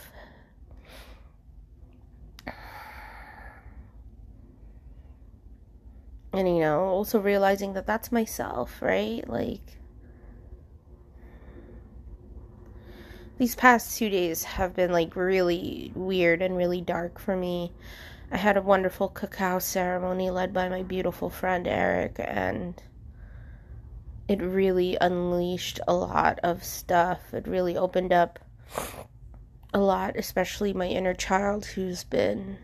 And 6.33 6.47
you 6.47 6.61
know, 6.61 6.79
also 6.79 7.19
realizing 7.19 7.73
that 7.73 7.85
that's 7.85 8.11
myself, 8.11 8.81
right? 8.81 9.27
Like, 9.29 9.77
these 13.37 13.55
past 13.55 13.97
two 13.97 14.09
days 14.09 14.43
have 14.43 14.75
been 14.75 14.91
like 14.91 15.15
really 15.15 15.91
weird 15.95 16.41
and 16.41 16.57
really 16.57 16.81
dark 16.81 17.19
for 17.19 17.35
me. 17.35 17.71
I 18.31 18.37
had 18.37 18.57
a 18.57 18.63
wonderful 18.63 19.09
cacao 19.09 19.59
ceremony 19.59 20.31
led 20.31 20.53
by 20.53 20.69
my 20.69 20.81
beautiful 20.81 21.29
friend 21.29 21.67
Eric, 21.67 22.15
and 22.17 22.81
it 24.27 24.41
really 24.41 24.97
unleashed 24.99 25.79
a 25.87 25.93
lot 25.93 26.39
of 26.41 26.63
stuff. 26.63 27.31
It 27.31 27.47
really 27.47 27.77
opened 27.77 28.11
up 28.11 28.39
a 29.71 29.79
lot, 29.79 30.17
especially 30.17 30.73
my 30.73 30.87
inner 30.87 31.13
child 31.13 31.65
who's 31.65 32.03
been. 32.03 32.57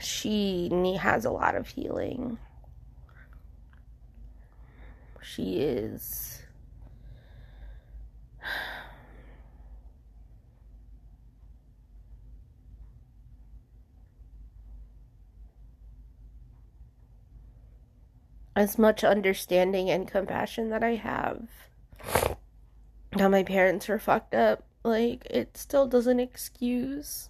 She 0.00 0.68
has 1.00 1.24
a 1.24 1.30
lot 1.30 1.54
of 1.54 1.68
healing. 1.68 2.38
She 5.22 5.56
is 5.58 6.42
as 18.56 18.78
much 18.78 19.04
understanding 19.04 19.90
and 19.90 20.08
compassion 20.08 20.70
that 20.70 20.82
I 20.82 20.94
have. 20.94 21.48
Now 23.14 23.28
my 23.28 23.42
parents 23.42 23.90
are 23.90 23.98
fucked 23.98 24.34
up. 24.34 24.64
Like, 24.82 25.26
it 25.28 25.56
still 25.56 25.86
doesn't 25.86 26.20
excuse 26.20 27.28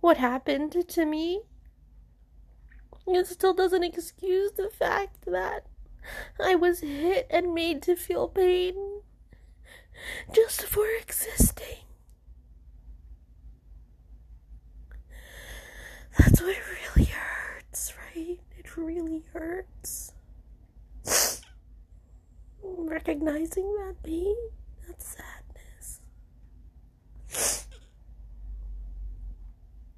what 0.00 0.16
happened 0.16 0.76
to 0.88 1.04
me. 1.04 1.42
It 3.06 3.26
still 3.26 3.54
doesn't 3.54 3.84
excuse 3.84 4.52
the 4.52 4.70
fact 4.70 5.24
that 5.26 5.66
I 6.42 6.54
was 6.54 6.80
hit 6.80 7.26
and 7.30 7.54
made 7.54 7.82
to 7.82 7.96
feel 7.96 8.28
pain 8.28 9.02
just 10.32 10.62
for 10.62 10.86
existing. 11.00 11.84
That's 16.18 16.40
what 16.40 16.56
really 16.94 17.08
hurts, 17.10 17.94
right? 18.14 18.38
It 18.58 18.76
really 18.76 19.24
hurts. 19.32 20.12
Recognizing 22.62 23.72
that 23.74 23.96
pain, 24.02 24.36
that 24.86 25.02
sadness. 25.02 26.00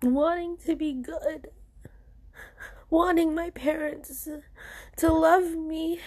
Wanting 0.03 0.57
to 0.67 0.75
be 0.75 0.93
good. 0.93 1.49
Wanting 2.91 3.35
my 3.35 3.51
parents 3.51 4.29
to 4.97 5.13
love 5.13 5.53
me. 5.53 6.01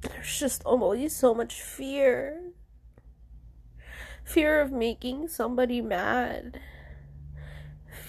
There's 0.00 0.38
just 0.38 0.62
always 0.64 1.14
so 1.14 1.34
much 1.34 1.62
fear 1.62 2.52
fear 4.24 4.60
of 4.60 4.72
making 4.72 5.28
somebody 5.28 5.80
mad, 5.80 6.60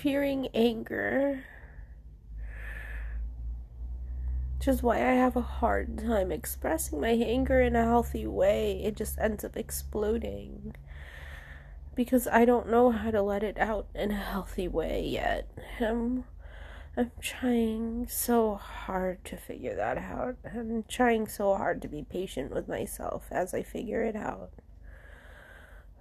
fearing 0.01 0.47
anger. 0.53 1.43
Which 4.63 4.75
is 4.75 4.81
why 4.81 4.95
I 4.95 5.15
have 5.15 5.35
a 5.35 5.41
hard 5.41 5.97
time 5.97 6.31
expressing 6.31 7.01
my 7.01 7.09
anger 7.09 7.59
in 7.59 7.75
a 7.75 7.83
healthy 7.83 8.25
way. 8.25 8.81
It 8.81 8.95
just 8.95 9.19
ends 9.19 9.43
up 9.43 9.57
exploding. 9.57 10.73
Because 11.95 12.27
I 12.27 12.45
don't 12.45 12.69
know 12.69 12.89
how 12.89 13.11
to 13.11 13.21
let 13.21 13.43
it 13.43 13.57
out 13.57 13.87
in 13.93 14.11
a 14.11 14.15
healthy 14.15 14.69
way 14.69 15.05
yet. 15.05 15.49
I'm, 15.81 16.23
I'm 16.95 17.11
trying 17.19 18.07
so 18.07 18.55
hard 18.55 19.25
to 19.25 19.35
figure 19.35 19.75
that 19.75 19.97
out. 19.97 20.37
I'm 20.45 20.85
trying 20.87 21.27
so 21.27 21.55
hard 21.55 21.81
to 21.81 21.89
be 21.89 22.05
patient 22.09 22.53
with 22.53 22.69
myself 22.69 23.25
as 23.31 23.53
I 23.53 23.63
figure 23.63 24.01
it 24.01 24.15
out. 24.15 24.51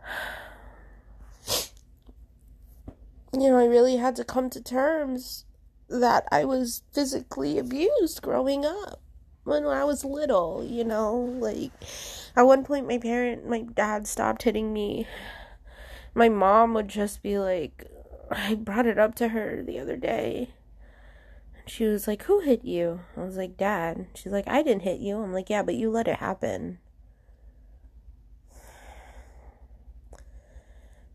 you 3.32 3.50
know, 3.50 3.58
I 3.58 3.64
really 3.64 3.96
had 3.96 4.14
to 4.14 4.24
come 4.24 4.50
to 4.50 4.62
terms 4.62 5.46
that 6.00 6.26
I 6.32 6.44
was 6.44 6.82
physically 6.92 7.58
abused 7.58 8.22
growing 8.22 8.64
up 8.64 9.00
when 9.44 9.66
I 9.66 9.84
was 9.84 10.04
little, 10.04 10.64
you 10.64 10.84
know, 10.84 11.14
like 11.16 11.72
at 12.36 12.42
one 12.42 12.64
point 12.64 12.88
my 12.88 12.98
parent 12.98 13.48
my 13.48 13.62
dad 13.62 14.06
stopped 14.06 14.42
hitting 14.42 14.72
me. 14.72 15.06
My 16.14 16.28
mom 16.28 16.74
would 16.74 16.88
just 16.88 17.22
be 17.22 17.38
like 17.38 17.86
I 18.30 18.54
brought 18.54 18.86
it 18.86 18.98
up 18.98 19.14
to 19.16 19.28
her 19.28 19.62
the 19.62 19.78
other 19.78 19.96
day. 19.96 20.50
And 21.58 21.68
she 21.68 21.84
was 21.84 22.06
like, 22.06 22.22
"Who 22.24 22.40
hit 22.40 22.64
you?" 22.64 23.00
I 23.16 23.20
was 23.24 23.36
like, 23.36 23.56
"Dad." 23.56 24.06
She's 24.14 24.32
like, 24.32 24.48
"I 24.48 24.62
didn't 24.62 24.82
hit 24.82 25.00
you." 25.00 25.18
I'm 25.22 25.32
like, 25.32 25.50
"Yeah, 25.50 25.62
but 25.62 25.74
you 25.74 25.90
let 25.90 26.08
it 26.08 26.16
happen." 26.16 26.78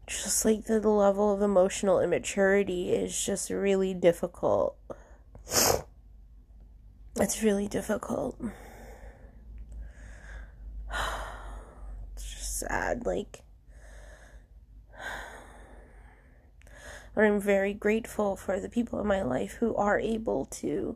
Just 0.08 0.46
like 0.46 0.64
the 0.64 0.80
level 0.80 1.34
of 1.34 1.42
emotional 1.42 2.00
immaturity 2.00 2.92
is 2.92 3.26
just 3.26 3.50
really 3.50 3.94
difficult. 3.94 4.78
It's 7.20 7.44
really 7.44 7.68
difficult. 7.68 8.40
It's 12.16 12.36
just 12.36 12.60
sad. 12.60 13.06
Like, 13.06 13.44
but 17.14 17.26
I'm 17.26 17.42
very 17.42 17.74
grateful 17.74 18.38
for 18.38 18.62
the 18.62 18.70
people 18.70 19.02
in 19.02 19.08
my 19.08 19.22
life 19.24 19.56
who 19.60 19.76
are 19.76 20.00
able 20.00 20.46
to 20.46 20.96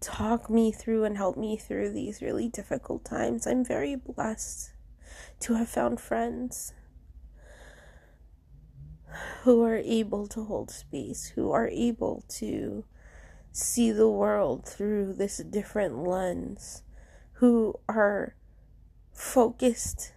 talk 0.00 0.50
me 0.50 0.72
through 0.72 1.04
and 1.04 1.16
help 1.16 1.38
me 1.38 1.56
through 1.56 1.92
these 1.92 2.20
really 2.20 2.48
difficult 2.48 3.02
times. 3.04 3.46
I'm 3.46 3.64
very 3.64 3.96
blessed 3.96 4.72
to 5.40 5.54
have 5.54 5.68
found 5.68 6.00
friends 6.00 6.72
who 9.42 9.62
are 9.62 9.76
able 9.76 10.26
to 10.26 10.44
hold 10.44 10.70
space, 10.70 11.32
who 11.34 11.50
are 11.50 11.68
able 11.68 12.24
to 12.28 12.84
see 13.52 13.90
the 13.90 14.08
world 14.08 14.66
through 14.66 15.14
this 15.14 15.38
different 15.38 16.04
lens, 16.04 16.82
who 17.34 17.74
are 17.88 18.34
focused 19.12 20.12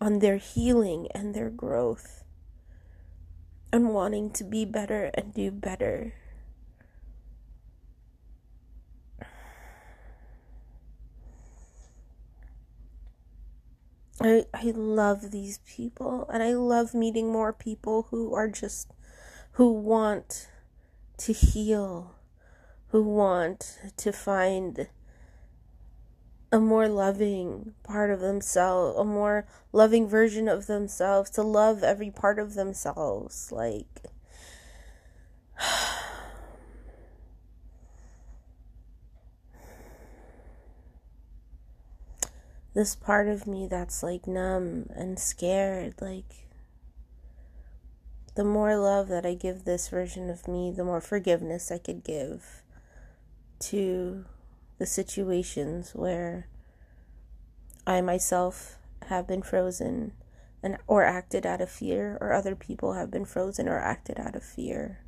on 0.00 0.18
their 0.18 0.36
healing 0.36 1.08
and 1.14 1.34
their 1.34 1.50
growth 1.50 2.24
and 3.72 3.94
wanting 3.94 4.30
to 4.30 4.44
be 4.44 4.64
better 4.64 5.10
and 5.14 5.32
do 5.32 5.50
better. 5.50 6.14
I, 14.24 14.44
I 14.54 14.72
love 14.74 15.30
these 15.30 15.58
people 15.66 16.28
and 16.32 16.42
I 16.42 16.54
love 16.54 16.94
meeting 16.94 17.32
more 17.32 17.52
people 17.52 18.06
who 18.10 18.34
are 18.34 18.48
just 18.48 18.92
who 19.52 19.72
want 19.72 20.48
to 21.18 21.32
heal, 21.32 22.14
who 22.88 23.02
want 23.02 23.78
to 23.96 24.12
find 24.12 24.88
a 26.52 26.60
more 26.60 26.88
loving 26.88 27.72
part 27.82 28.10
of 28.10 28.20
themselves, 28.20 28.98
a 28.98 29.04
more 29.04 29.46
loving 29.72 30.06
version 30.06 30.48
of 30.48 30.66
themselves, 30.66 31.30
to 31.30 31.42
love 31.42 31.82
every 31.82 32.10
part 32.10 32.38
of 32.38 32.54
themselves. 32.54 33.50
Like, 33.50 34.02
this 42.74 42.94
part 42.94 43.28
of 43.28 43.46
me 43.46 43.66
that's 43.66 44.02
like 44.02 44.26
numb 44.26 44.86
and 44.94 45.18
scared, 45.18 45.94
like, 46.00 46.48
the 48.34 48.44
more 48.44 48.76
love 48.76 49.08
that 49.08 49.26
I 49.26 49.34
give 49.34 49.64
this 49.64 49.88
version 49.88 50.30
of 50.30 50.48
me, 50.48 50.72
the 50.74 50.84
more 50.84 51.00
forgiveness 51.00 51.70
I 51.70 51.78
could 51.78 52.02
give 52.02 52.62
to 53.60 54.24
the 54.78 54.86
situations 54.86 55.94
where 55.94 56.48
I 57.86 58.00
myself 58.00 58.78
have 59.08 59.28
been 59.28 59.42
frozen 59.42 60.12
and 60.62 60.78
or 60.86 61.04
acted 61.04 61.44
out 61.44 61.60
of 61.60 61.68
fear 61.68 62.16
or 62.20 62.32
other 62.32 62.54
people 62.54 62.94
have 62.94 63.10
been 63.10 63.24
frozen 63.24 63.68
or 63.68 63.78
acted 63.78 64.18
out 64.18 64.34
of 64.34 64.42
fear. 64.42 65.00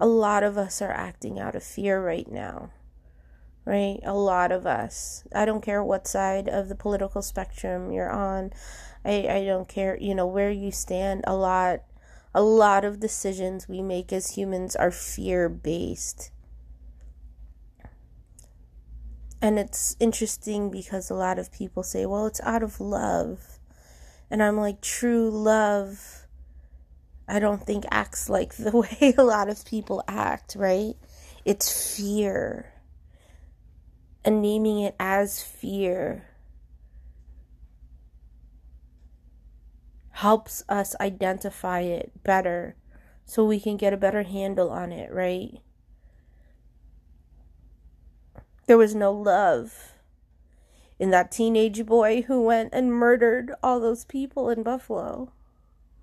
A 0.00 0.06
lot 0.06 0.42
of 0.42 0.56
us 0.56 0.80
are 0.80 0.92
acting 0.92 1.38
out 1.38 1.54
of 1.54 1.62
fear 1.62 2.02
right 2.02 2.30
now. 2.30 2.70
Right? 3.64 4.00
A 4.04 4.14
lot 4.14 4.50
of 4.50 4.66
us. 4.66 5.24
I 5.34 5.44
don't 5.44 5.62
care 5.62 5.84
what 5.84 6.06
side 6.06 6.48
of 6.48 6.68
the 6.68 6.74
political 6.74 7.20
spectrum 7.20 7.92
you're 7.92 8.10
on. 8.10 8.52
I, 9.04 9.26
I 9.28 9.44
don't 9.44 9.68
care, 9.68 9.98
you 10.00 10.14
know, 10.14 10.26
where 10.26 10.50
you 10.50 10.72
stand. 10.72 11.24
A 11.26 11.34
lot 11.34 11.82
a 12.34 12.42
lot 12.42 12.84
of 12.84 13.00
decisions 13.00 13.68
we 13.68 13.82
make 13.82 14.12
as 14.12 14.36
humans 14.36 14.76
are 14.76 14.90
fear 14.90 15.48
based. 15.48 16.30
And 19.40 19.58
it's 19.58 19.96
interesting 20.00 20.70
because 20.70 21.10
a 21.10 21.14
lot 21.14 21.38
of 21.38 21.52
people 21.52 21.82
say, 21.82 22.06
well, 22.06 22.26
it's 22.26 22.40
out 22.42 22.62
of 22.62 22.80
love. 22.80 23.58
And 24.30 24.42
I'm 24.42 24.56
like, 24.56 24.80
true 24.80 25.30
love, 25.30 26.26
I 27.26 27.38
don't 27.38 27.64
think 27.64 27.84
acts 27.90 28.28
like 28.28 28.54
the 28.56 28.76
way 29.00 29.14
a 29.16 29.22
lot 29.22 29.48
of 29.48 29.64
people 29.64 30.02
act, 30.08 30.56
right? 30.58 30.94
It's 31.44 31.96
fear. 31.96 32.72
And 34.24 34.42
naming 34.42 34.80
it 34.80 34.94
as 34.98 35.42
fear 35.42 36.24
helps 40.10 40.64
us 40.68 40.96
identify 41.00 41.80
it 41.80 42.10
better 42.24 42.74
so 43.24 43.44
we 43.44 43.60
can 43.60 43.76
get 43.76 43.92
a 43.92 43.96
better 43.96 44.24
handle 44.24 44.70
on 44.70 44.90
it, 44.90 45.12
right? 45.12 45.60
There 48.66 48.76
was 48.76 48.94
no 48.94 49.12
love 49.12 49.94
in 50.98 51.10
that 51.10 51.30
teenage 51.30 51.86
boy 51.86 52.22
who 52.22 52.42
went 52.42 52.70
and 52.72 52.92
murdered 52.92 53.54
all 53.62 53.80
those 53.80 54.04
people 54.04 54.50
in 54.50 54.62
Buffalo 54.62 55.32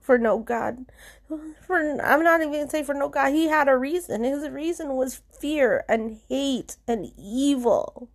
for 0.06 0.18
no 0.18 0.38
God. 0.40 0.86
For 1.66 2.00
I'm 2.02 2.24
not 2.24 2.42
even 2.42 2.54
gonna 2.54 2.70
say 2.70 2.84
for 2.84 2.94
no 2.94 3.10
God. 3.10 3.32
He 3.32 3.48
had 3.48 3.68
a 3.68 3.76
reason. 3.76 4.24
His 4.24 4.48
reason 4.50 4.96
was 4.96 5.22
fear 5.40 5.84
and 5.90 6.20
hate 6.30 6.78
and 6.88 7.12
evil. 7.18 8.10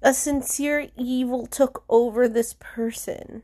A 0.00 0.14
sincere 0.14 0.88
evil 0.96 1.46
took 1.46 1.84
over 1.88 2.28
this 2.28 2.54
person. 2.58 3.42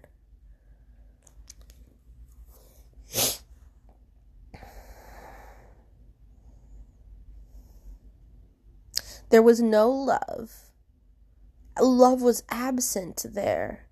There 9.30 9.42
was 9.42 9.60
no 9.60 9.90
love. 9.90 10.70
Love 11.80 12.22
was 12.22 12.44
absent 12.48 13.26
there. 13.28 13.83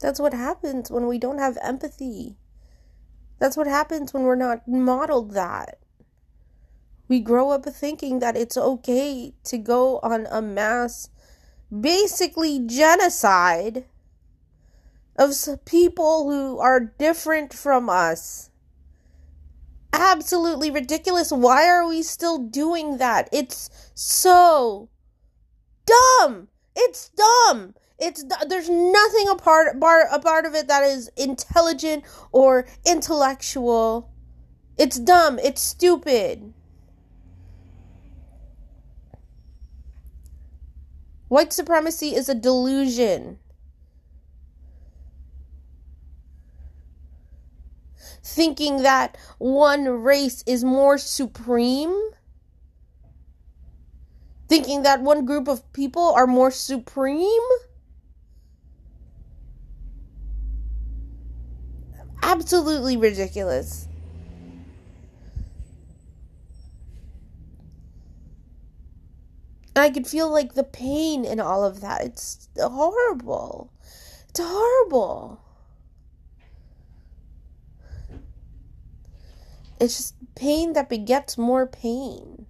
That's 0.00 0.20
what 0.20 0.32
happens 0.32 0.90
when 0.90 1.06
we 1.06 1.18
don't 1.18 1.38
have 1.38 1.58
empathy. 1.62 2.36
That's 3.38 3.56
what 3.56 3.66
happens 3.66 4.12
when 4.12 4.24
we're 4.24 4.36
not 4.36 4.66
modeled 4.66 5.32
that. 5.32 5.78
We 7.08 7.20
grow 7.20 7.50
up 7.50 7.64
thinking 7.64 8.18
that 8.18 8.36
it's 8.36 8.56
okay 8.56 9.34
to 9.44 9.58
go 9.58 9.98
on 10.00 10.26
a 10.30 10.42
mass, 10.42 11.08
basically 11.80 12.60
genocide 12.66 13.86
of 15.16 15.34
people 15.64 16.30
who 16.30 16.58
are 16.58 16.80
different 16.80 17.52
from 17.52 17.88
us. 17.88 18.50
Absolutely 19.92 20.70
ridiculous. 20.70 21.32
Why 21.32 21.66
are 21.66 21.88
we 21.88 22.02
still 22.02 22.38
doing 22.38 22.98
that? 22.98 23.28
It's 23.32 23.70
so 23.94 24.90
dumb. 25.86 26.48
It's 26.76 27.10
dumb. 27.10 27.74
It's 27.98 28.24
there's 28.48 28.68
nothing 28.68 29.28
a 29.28 29.34
part, 29.34 29.76
a 29.76 30.18
part 30.20 30.46
of 30.46 30.54
it 30.54 30.68
that 30.68 30.84
is 30.84 31.10
intelligent 31.16 32.04
or 32.30 32.66
intellectual. 32.86 34.10
It's 34.76 34.98
dumb. 34.98 35.40
It's 35.40 35.60
stupid. 35.60 36.54
White 41.26 41.52
supremacy 41.52 42.14
is 42.14 42.28
a 42.28 42.34
delusion. 42.34 43.38
Thinking 48.22 48.82
that 48.82 49.18
one 49.38 49.88
race 49.88 50.44
is 50.46 50.62
more 50.62 50.98
supreme. 50.98 52.10
Thinking 54.48 54.82
that 54.84 55.02
one 55.02 55.26
group 55.26 55.48
of 55.48 55.70
people 55.72 56.12
are 56.14 56.26
more 56.26 56.52
supreme. 56.52 57.42
Absolutely 62.22 62.96
ridiculous. 62.96 63.88
I 69.74 69.90
could 69.90 70.06
feel 70.06 70.30
like 70.30 70.54
the 70.54 70.64
pain 70.64 71.24
in 71.24 71.40
all 71.40 71.64
of 71.64 71.80
that. 71.80 72.02
It's 72.02 72.48
horrible. 72.56 73.72
It's 74.28 74.40
horrible. 74.40 75.40
It's 79.80 79.96
just 79.96 80.14
pain 80.34 80.72
that 80.72 80.88
begets 80.88 81.38
more 81.38 81.66
pain. 81.66 82.46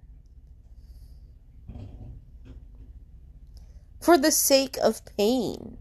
For 3.99 4.17
the 4.17 4.31
sake 4.31 4.77
of 4.77 5.03
pain. 5.17 5.78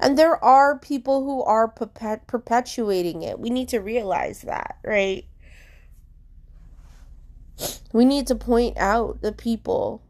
And 0.00 0.18
there 0.18 0.42
are 0.42 0.78
people 0.78 1.24
who 1.24 1.42
are 1.42 1.68
perpet- 1.68 2.26
perpetuating 2.26 3.22
it. 3.22 3.38
We 3.38 3.50
need 3.50 3.68
to 3.68 3.78
realize 3.78 4.42
that, 4.42 4.78
right? 4.84 5.24
We 7.92 8.04
need 8.04 8.26
to 8.26 8.34
point 8.34 8.76
out 8.76 9.22
the 9.22 9.32
people. 9.32 10.02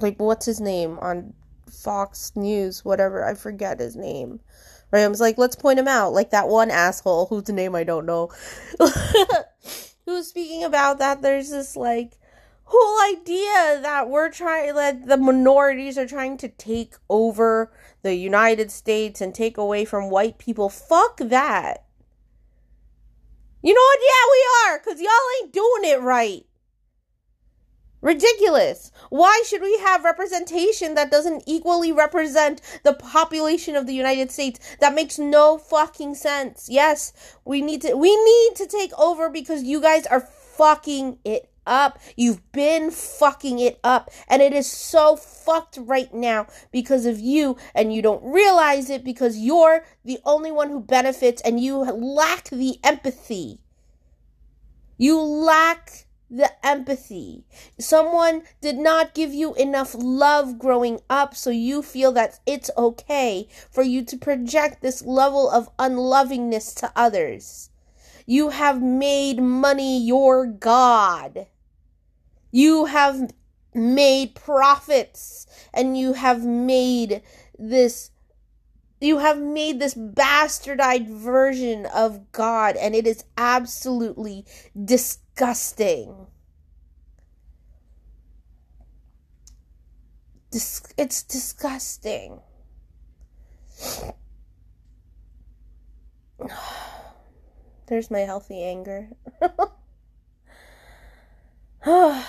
Like, 0.00 0.16
what's 0.18 0.46
his 0.46 0.60
name 0.60 0.98
on 1.00 1.34
Fox 1.70 2.32
News, 2.34 2.84
whatever. 2.84 3.24
I 3.24 3.34
forget 3.34 3.78
his 3.78 3.96
name. 3.96 4.40
Right? 4.90 5.02
I 5.02 5.08
was 5.08 5.20
like, 5.20 5.38
let's 5.38 5.56
point 5.56 5.78
him 5.78 5.88
out. 5.88 6.12
Like 6.12 6.30
that 6.30 6.48
one 6.48 6.70
asshole 6.70 7.26
whose 7.26 7.48
name 7.48 7.74
I 7.74 7.84
don't 7.84 8.06
know. 8.06 8.30
Who's 10.06 10.28
speaking 10.28 10.64
about 10.64 10.98
that 10.98 11.20
there's 11.20 11.50
this 11.50 11.76
like 11.76 12.18
whole 12.64 13.14
idea 13.14 13.80
that 13.82 14.08
we're 14.08 14.30
trying 14.30 14.74
that 14.74 15.06
the 15.06 15.18
minorities 15.18 15.98
are 15.98 16.06
trying 16.06 16.38
to 16.38 16.48
take 16.48 16.94
over 17.10 17.70
the 18.02 18.14
United 18.14 18.70
States 18.70 19.20
and 19.20 19.34
take 19.34 19.56
away 19.56 19.84
from 19.84 20.10
white 20.10 20.38
people. 20.38 20.68
Fuck 20.68 21.18
that. 21.18 21.84
You 23.62 23.74
know 23.74 23.80
what? 23.80 23.98
Yeah, 24.00 24.30
we 24.32 24.72
are, 24.72 24.78
because 24.78 25.00
y'all 25.00 25.42
ain't 25.42 25.52
doing 25.52 25.84
it 25.84 26.00
right. 26.00 26.44
Ridiculous. 28.00 28.92
Why 29.10 29.42
should 29.44 29.60
we 29.60 29.76
have 29.78 30.04
representation 30.04 30.94
that 30.94 31.10
doesn't 31.10 31.42
equally 31.46 31.90
represent 31.90 32.60
the 32.84 32.94
population 32.94 33.74
of 33.74 33.86
the 33.86 33.94
United 33.94 34.30
States? 34.30 34.60
That 34.78 34.94
makes 34.94 35.18
no 35.18 35.58
fucking 35.58 36.14
sense. 36.14 36.68
Yes, 36.70 37.12
we 37.44 37.60
need 37.60 37.82
to 37.82 37.96
we 37.96 38.14
need 38.14 38.54
to 38.56 38.68
take 38.68 38.96
over 38.96 39.28
because 39.28 39.64
you 39.64 39.80
guys 39.80 40.06
are 40.06 40.20
fucking 40.20 41.18
it 41.24 41.47
up. 41.68 42.00
You've 42.16 42.50
been 42.52 42.90
fucking 42.90 43.58
it 43.58 43.78
up 43.84 44.10
and 44.28 44.42
it 44.42 44.52
is 44.52 44.70
so 44.70 45.14
fucked 45.14 45.78
right 45.80 46.12
now 46.12 46.46
because 46.72 47.06
of 47.06 47.20
you 47.20 47.56
and 47.74 47.94
you 47.94 48.02
don't 48.02 48.24
realize 48.24 48.90
it 48.90 49.04
because 49.04 49.38
you're 49.38 49.84
the 50.04 50.18
only 50.24 50.50
one 50.50 50.70
who 50.70 50.80
benefits 50.80 51.42
and 51.42 51.60
you 51.60 51.76
lack 51.78 52.48
the 52.50 52.80
empathy. 52.82 53.60
You 54.96 55.20
lack 55.20 56.06
the 56.30 56.50
empathy. 56.66 57.44
Someone 57.78 58.42
did 58.60 58.76
not 58.76 59.14
give 59.14 59.32
you 59.32 59.54
enough 59.54 59.94
love 59.96 60.58
growing 60.58 61.00
up, 61.08 61.34
so 61.34 61.50
you 61.50 61.82
feel 61.82 62.12
that 62.12 62.40
it's 62.46 62.70
okay 62.76 63.48
for 63.70 63.82
you 63.82 64.04
to 64.04 64.16
project 64.16 64.82
this 64.82 65.02
level 65.02 65.48
of 65.48 65.70
unlovingness 65.78 66.74
to 66.74 66.92
others. 66.94 67.70
You 68.26 68.50
have 68.50 68.82
made 68.82 69.40
money 69.40 69.98
your 69.98 70.46
God. 70.46 71.46
You 72.50 72.86
have 72.86 73.32
made 73.74 74.34
profits 74.34 75.46
and 75.72 75.96
you 75.96 76.14
have 76.14 76.44
made 76.44 77.22
this 77.58 78.10
you 79.00 79.18
have 79.18 79.38
made 79.38 79.78
this 79.78 79.94
bastardized 79.94 81.06
version 81.06 81.86
of 81.86 82.32
God, 82.32 82.74
and 82.76 82.96
it 82.96 83.06
is 83.06 83.24
absolutely 83.36 84.44
disgusting. 84.84 86.26
Dis- 90.50 90.92
it's 90.96 91.22
disgusting. 91.22 92.40
There's 97.86 98.10
my 98.10 98.20
healthy 98.20 98.64
anger. 98.64 99.10
feel 101.84 102.24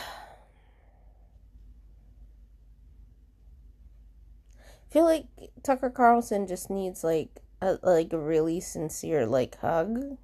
like 5.04 5.26
Tucker 5.64 5.90
Carlson 5.90 6.46
just 6.46 6.70
needs 6.70 7.04
like 7.04 7.42
a 7.62 7.80
like 7.82 8.14
a 8.14 8.20
really 8.20 8.60
sincere 8.60 9.26
like 9.26 9.58
hug. 9.58 10.18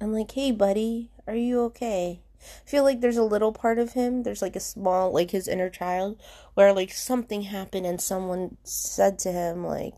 I'm 0.00 0.12
like, 0.12 0.30
hey 0.32 0.52
buddy, 0.52 1.10
are 1.26 1.34
you 1.34 1.60
okay? 1.64 2.22
I 2.40 2.68
feel 2.68 2.82
like 2.82 3.00
there's 3.00 3.18
a 3.18 3.22
little 3.22 3.52
part 3.52 3.78
of 3.78 3.92
him, 3.92 4.22
there's 4.22 4.42
like 4.42 4.56
a 4.56 4.60
small 4.60 5.12
like 5.12 5.30
his 5.30 5.46
inner 5.46 5.70
child 5.70 6.18
where 6.54 6.72
like 6.72 6.92
something 6.92 7.42
happened 7.42 7.86
and 7.86 8.00
someone 8.00 8.56
said 8.64 9.18
to 9.20 9.32
him 9.32 9.66
like 9.66 9.94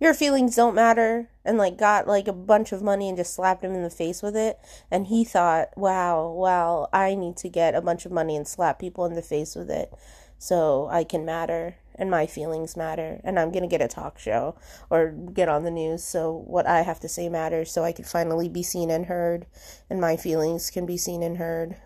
your 0.00 0.14
feelings 0.14 0.56
don't 0.56 0.74
matter 0.74 1.28
and 1.44 1.58
like 1.58 1.78
got 1.78 2.06
like 2.06 2.28
a 2.28 2.32
bunch 2.32 2.72
of 2.72 2.82
money 2.82 3.08
and 3.08 3.16
just 3.16 3.34
slapped 3.34 3.64
him 3.64 3.74
in 3.74 3.82
the 3.82 3.90
face 3.90 4.22
with 4.22 4.36
it. 4.36 4.58
And 4.90 5.06
he 5.06 5.24
thought 5.24 5.76
wow 5.76 6.30
well 6.30 6.88
i 6.92 7.14
need 7.14 7.36
to 7.38 7.48
get 7.48 7.74
a 7.74 7.82
bunch 7.82 8.06
of 8.06 8.12
money 8.12 8.36
and 8.36 8.46
slap 8.46 8.78
people 8.78 9.04
in 9.04 9.14
the 9.14 9.22
face 9.22 9.54
with 9.54 9.70
it 9.70 9.92
so 10.38 10.88
I 10.90 11.04
can 11.04 11.24
matter 11.24 11.76
and 11.94 12.10
my 12.10 12.26
feelings 12.26 12.76
matter 12.76 13.20
and 13.24 13.38
I'm 13.38 13.50
going 13.50 13.62
to 13.62 13.68
get 13.68 13.80
a 13.80 13.88
talk 13.88 14.18
show 14.18 14.56
or 14.90 15.10
get 15.10 15.48
on 15.48 15.62
the 15.62 15.70
news 15.70 16.04
so 16.04 16.44
what 16.46 16.66
I 16.66 16.82
have 16.82 17.00
to 17.00 17.08
say 17.08 17.28
matters 17.28 17.72
so 17.72 17.82
I 17.82 17.92
can 17.92 18.04
finally 18.04 18.48
be 18.48 18.62
seen 18.62 18.90
and 18.90 19.06
heard 19.06 19.46
and 19.88 20.00
my 20.00 20.16
feelings 20.16 20.70
can 20.70 20.84
be 20.86 20.96
seen 20.96 21.22
and 21.22 21.38
heard. 21.38 21.76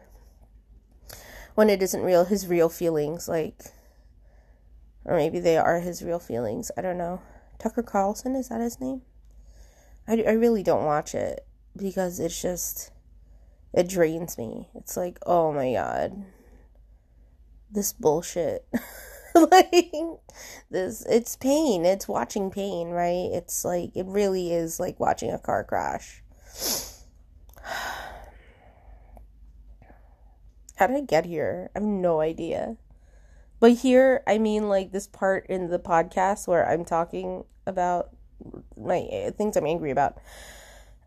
When 1.54 1.70
it 1.70 1.82
isn't 1.82 2.02
real 2.02 2.24
his 2.24 2.46
real 2.46 2.68
feelings 2.68 3.28
like 3.28 3.60
or 5.04 5.16
maybe 5.16 5.38
they 5.40 5.56
are 5.56 5.80
his 5.80 6.02
real 6.02 6.18
feelings 6.18 6.70
I 6.76 6.80
don't 6.80 6.98
know 6.98 7.20
Tucker 7.58 7.82
Carlson 7.82 8.34
is 8.34 8.48
that 8.48 8.60
his 8.60 8.80
name 8.80 9.02
I, 10.06 10.22
I 10.26 10.32
really 10.32 10.62
don't 10.62 10.84
watch 10.84 11.14
it 11.14 11.46
because 11.76 12.20
it's 12.20 12.40
just 12.40 12.90
it 13.72 13.88
drains 13.88 14.38
me 14.38 14.68
it's 14.74 14.96
like 14.96 15.18
oh 15.26 15.52
my 15.52 15.72
god 15.72 16.24
this 17.70 17.92
bullshit. 17.92 18.66
like 19.34 19.94
this 20.70 21.04
it's 21.08 21.36
pain. 21.36 21.84
It's 21.84 22.08
watching 22.08 22.50
pain, 22.50 22.88
right? 22.90 23.30
It's 23.32 23.64
like 23.64 23.96
it 23.96 24.06
really 24.06 24.52
is 24.52 24.80
like 24.80 24.98
watching 24.98 25.30
a 25.30 25.38
car 25.38 25.64
crash. 25.64 26.22
How 30.76 30.86
did 30.86 30.96
I 30.96 31.00
get 31.00 31.26
here? 31.26 31.70
I 31.74 31.80
have 31.80 31.88
no 31.88 32.20
idea. 32.20 32.76
But 33.60 33.72
here, 33.72 34.22
I 34.26 34.38
mean 34.38 34.68
like 34.68 34.92
this 34.92 35.06
part 35.06 35.46
in 35.46 35.68
the 35.68 35.78
podcast 35.78 36.46
where 36.46 36.68
I'm 36.68 36.84
talking 36.84 37.44
about 37.66 38.10
my 38.76 39.32
things 39.36 39.56
I'm 39.56 39.66
angry 39.66 39.90
about. 39.90 40.18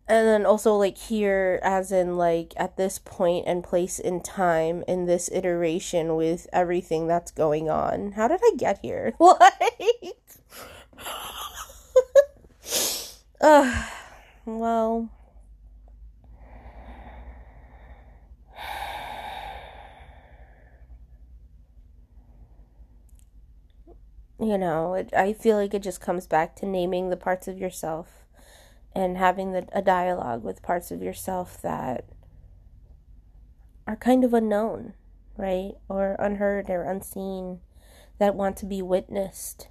And 0.08 0.28
then 0.28 0.46
also 0.46 0.76
like 0.76 0.98
here 0.98 1.60
as 1.64 1.92
in 1.92 2.18
like 2.18 2.54
at 2.58 2.76
this 2.76 3.00
point 3.00 3.46
and 3.48 3.64
place 3.64 3.98
in 4.00 4.22
time 4.22 4.84
in 4.88 5.06
this 5.06 5.30
iteration 5.32 6.16
with 6.16 6.48
everything 6.52 7.08
that's 7.08 7.32
going 7.32 7.70
on. 7.70 8.14
How 8.14 8.28
did 8.28 8.42
i 8.44 8.52
get 8.58 8.80
here? 8.82 9.14
Like 9.20 10.18
well 14.46 15.10
you 24.42 24.58
know 24.58 24.96
it, 24.96 25.14
i 25.14 25.32
feel 25.32 25.56
like 25.56 25.74
it 25.74 25.84
just 25.84 26.02
comes 26.02 26.26
back 26.28 26.56
to 26.56 26.66
naming 26.66 27.10
the 27.10 27.18
parts 27.18 27.48
of 27.48 27.58
yourself 27.58 28.22
and 28.94 29.18
having 29.18 29.52
the, 29.52 29.68
a 29.72 29.82
dialogue 29.82 30.44
with 30.44 30.62
parts 30.62 30.92
of 30.92 31.02
yourself 31.02 31.62
that 31.62 32.06
are 33.88 33.96
kind 33.96 34.24
of 34.24 34.34
unknown, 34.34 34.94
right? 35.38 35.74
Or 35.88 36.16
unheard 36.20 36.70
or 36.70 36.84
unseen 36.84 37.60
that 38.20 38.36
want 38.36 38.58
to 38.58 38.66
be 38.66 38.82
witnessed. 38.82 39.68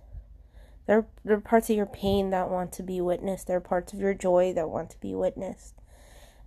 There, 0.86 1.06
there 1.24 1.36
are 1.36 1.40
parts 1.40 1.70
of 1.70 1.76
your 1.76 1.86
pain 1.86 2.30
that 2.30 2.50
want 2.50 2.72
to 2.74 2.82
be 2.82 3.00
witnessed. 3.00 3.46
There 3.46 3.58
are 3.58 3.60
parts 3.60 3.92
of 3.92 4.00
your 4.00 4.14
joy 4.14 4.52
that 4.54 4.70
want 4.70 4.90
to 4.90 5.00
be 5.00 5.14
witnessed. 5.14 5.74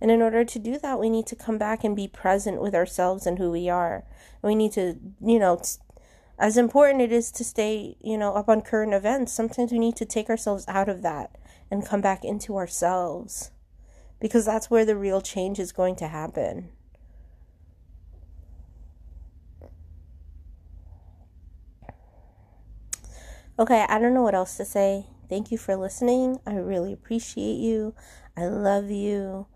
And 0.00 0.10
in 0.10 0.20
order 0.20 0.44
to 0.44 0.58
do 0.58 0.78
that, 0.78 0.98
we 0.98 1.08
need 1.08 1.26
to 1.28 1.36
come 1.36 1.56
back 1.56 1.84
and 1.84 1.96
be 1.96 2.08
present 2.08 2.60
with 2.60 2.74
ourselves 2.74 3.26
and 3.26 3.38
who 3.38 3.50
we 3.50 3.70
are. 3.70 4.04
We 4.42 4.54
need 4.54 4.72
to, 4.72 4.98
you 5.24 5.38
know, 5.38 5.62
as 6.38 6.56
important 6.56 7.00
it 7.00 7.12
is 7.12 7.30
to 7.32 7.44
stay, 7.44 7.96
you 8.00 8.18
know, 8.18 8.34
up 8.34 8.48
on 8.48 8.62
current 8.62 8.92
events, 8.92 9.32
sometimes 9.32 9.72
we 9.72 9.78
need 9.78 9.96
to 9.96 10.04
take 10.04 10.28
ourselves 10.28 10.64
out 10.66 10.88
of 10.88 11.02
that 11.02 11.36
and 11.70 11.86
come 11.86 12.00
back 12.00 12.24
into 12.24 12.56
ourselves 12.56 13.50
because 14.20 14.44
that's 14.44 14.70
where 14.70 14.84
the 14.84 14.96
real 14.96 15.20
change 15.20 15.58
is 15.58 15.72
going 15.72 15.96
to 15.96 16.08
happen. 16.08 16.70
Okay, 23.56 23.86
I 23.88 24.00
don't 24.00 24.14
know 24.14 24.22
what 24.22 24.34
else 24.34 24.56
to 24.56 24.64
say. 24.64 25.06
Thank 25.28 25.52
you 25.52 25.58
for 25.58 25.76
listening. 25.76 26.40
I 26.44 26.54
really 26.54 26.92
appreciate 26.92 27.58
you. 27.58 27.94
I 28.36 28.46
love 28.46 28.90
you. 28.90 29.46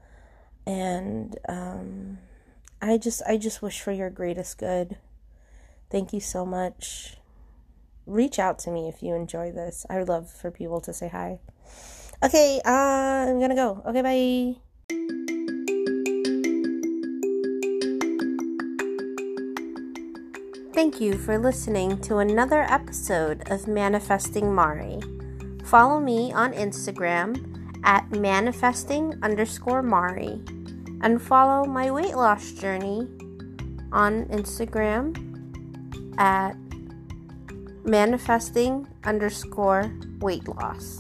And 0.65 1.37
um, 1.49 2.19
I 2.81 2.99
just 2.99 3.23
I 3.27 3.39
just 3.39 3.61
wish 3.61 3.81
for 3.81 3.91
your 3.91 4.11
greatest 4.11 4.59
good. 4.59 4.99
Thank 5.91 6.13
you 6.13 6.21
so 6.21 6.45
much. 6.45 7.17
Reach 8.07 8.39
out 8.39 8.59
to 8.61 8.71
me 8.71 8.89
if 8.89 9.03
you 9.03 9.15
enjoy 9.15 9.53
this. 9.53 9.87
I 9.89 9.99
would 9.99 10.09
love 10.09 10.31
for 10.31 10.51
people 10.51 10.81
to 10.83 10.93
say 10.93 11.09
hi. 11.09 11.41
Okay, 12.23 12.61
uh, 12.65 13.29
I'm 13.29 13.41
gonna 13.41 13.55
go. 13.55 13.83
Okay, 13.87 14.03
bye. 14.03 14.61
Thank 20.75 21.01
you 21.01 21.15
for 21.19 21.39
listening 21.39 22.01
to 22.03 22.19
another 22.19 22.63
episode 22.63 23.49
of 23.51 23.67
Manifesting 23.67 24.55
Mari. 24.55 25.01
Follow 25.65 26.01
me 26.01 26.33
on 26.33 26.53
Instagram 26.53 27.83
at 27.85 28.11
manifesting 28.13 29.15
underscore 29.23 29.83
Mari 29.83 30.41
and 31.03 31.21
follow 31.21 31.65
my 31.65 31.91
weight 31.91 32.17
loss 32.17 32.53
journey 32.53 33.09
on 33.93 34.27
Instagram 34.27 35.28
at 36.19 36.53
manifesting 37.85 38.87
underscore 39.05 39.91
weight 40.21 40.47
loss. 40.49 40.99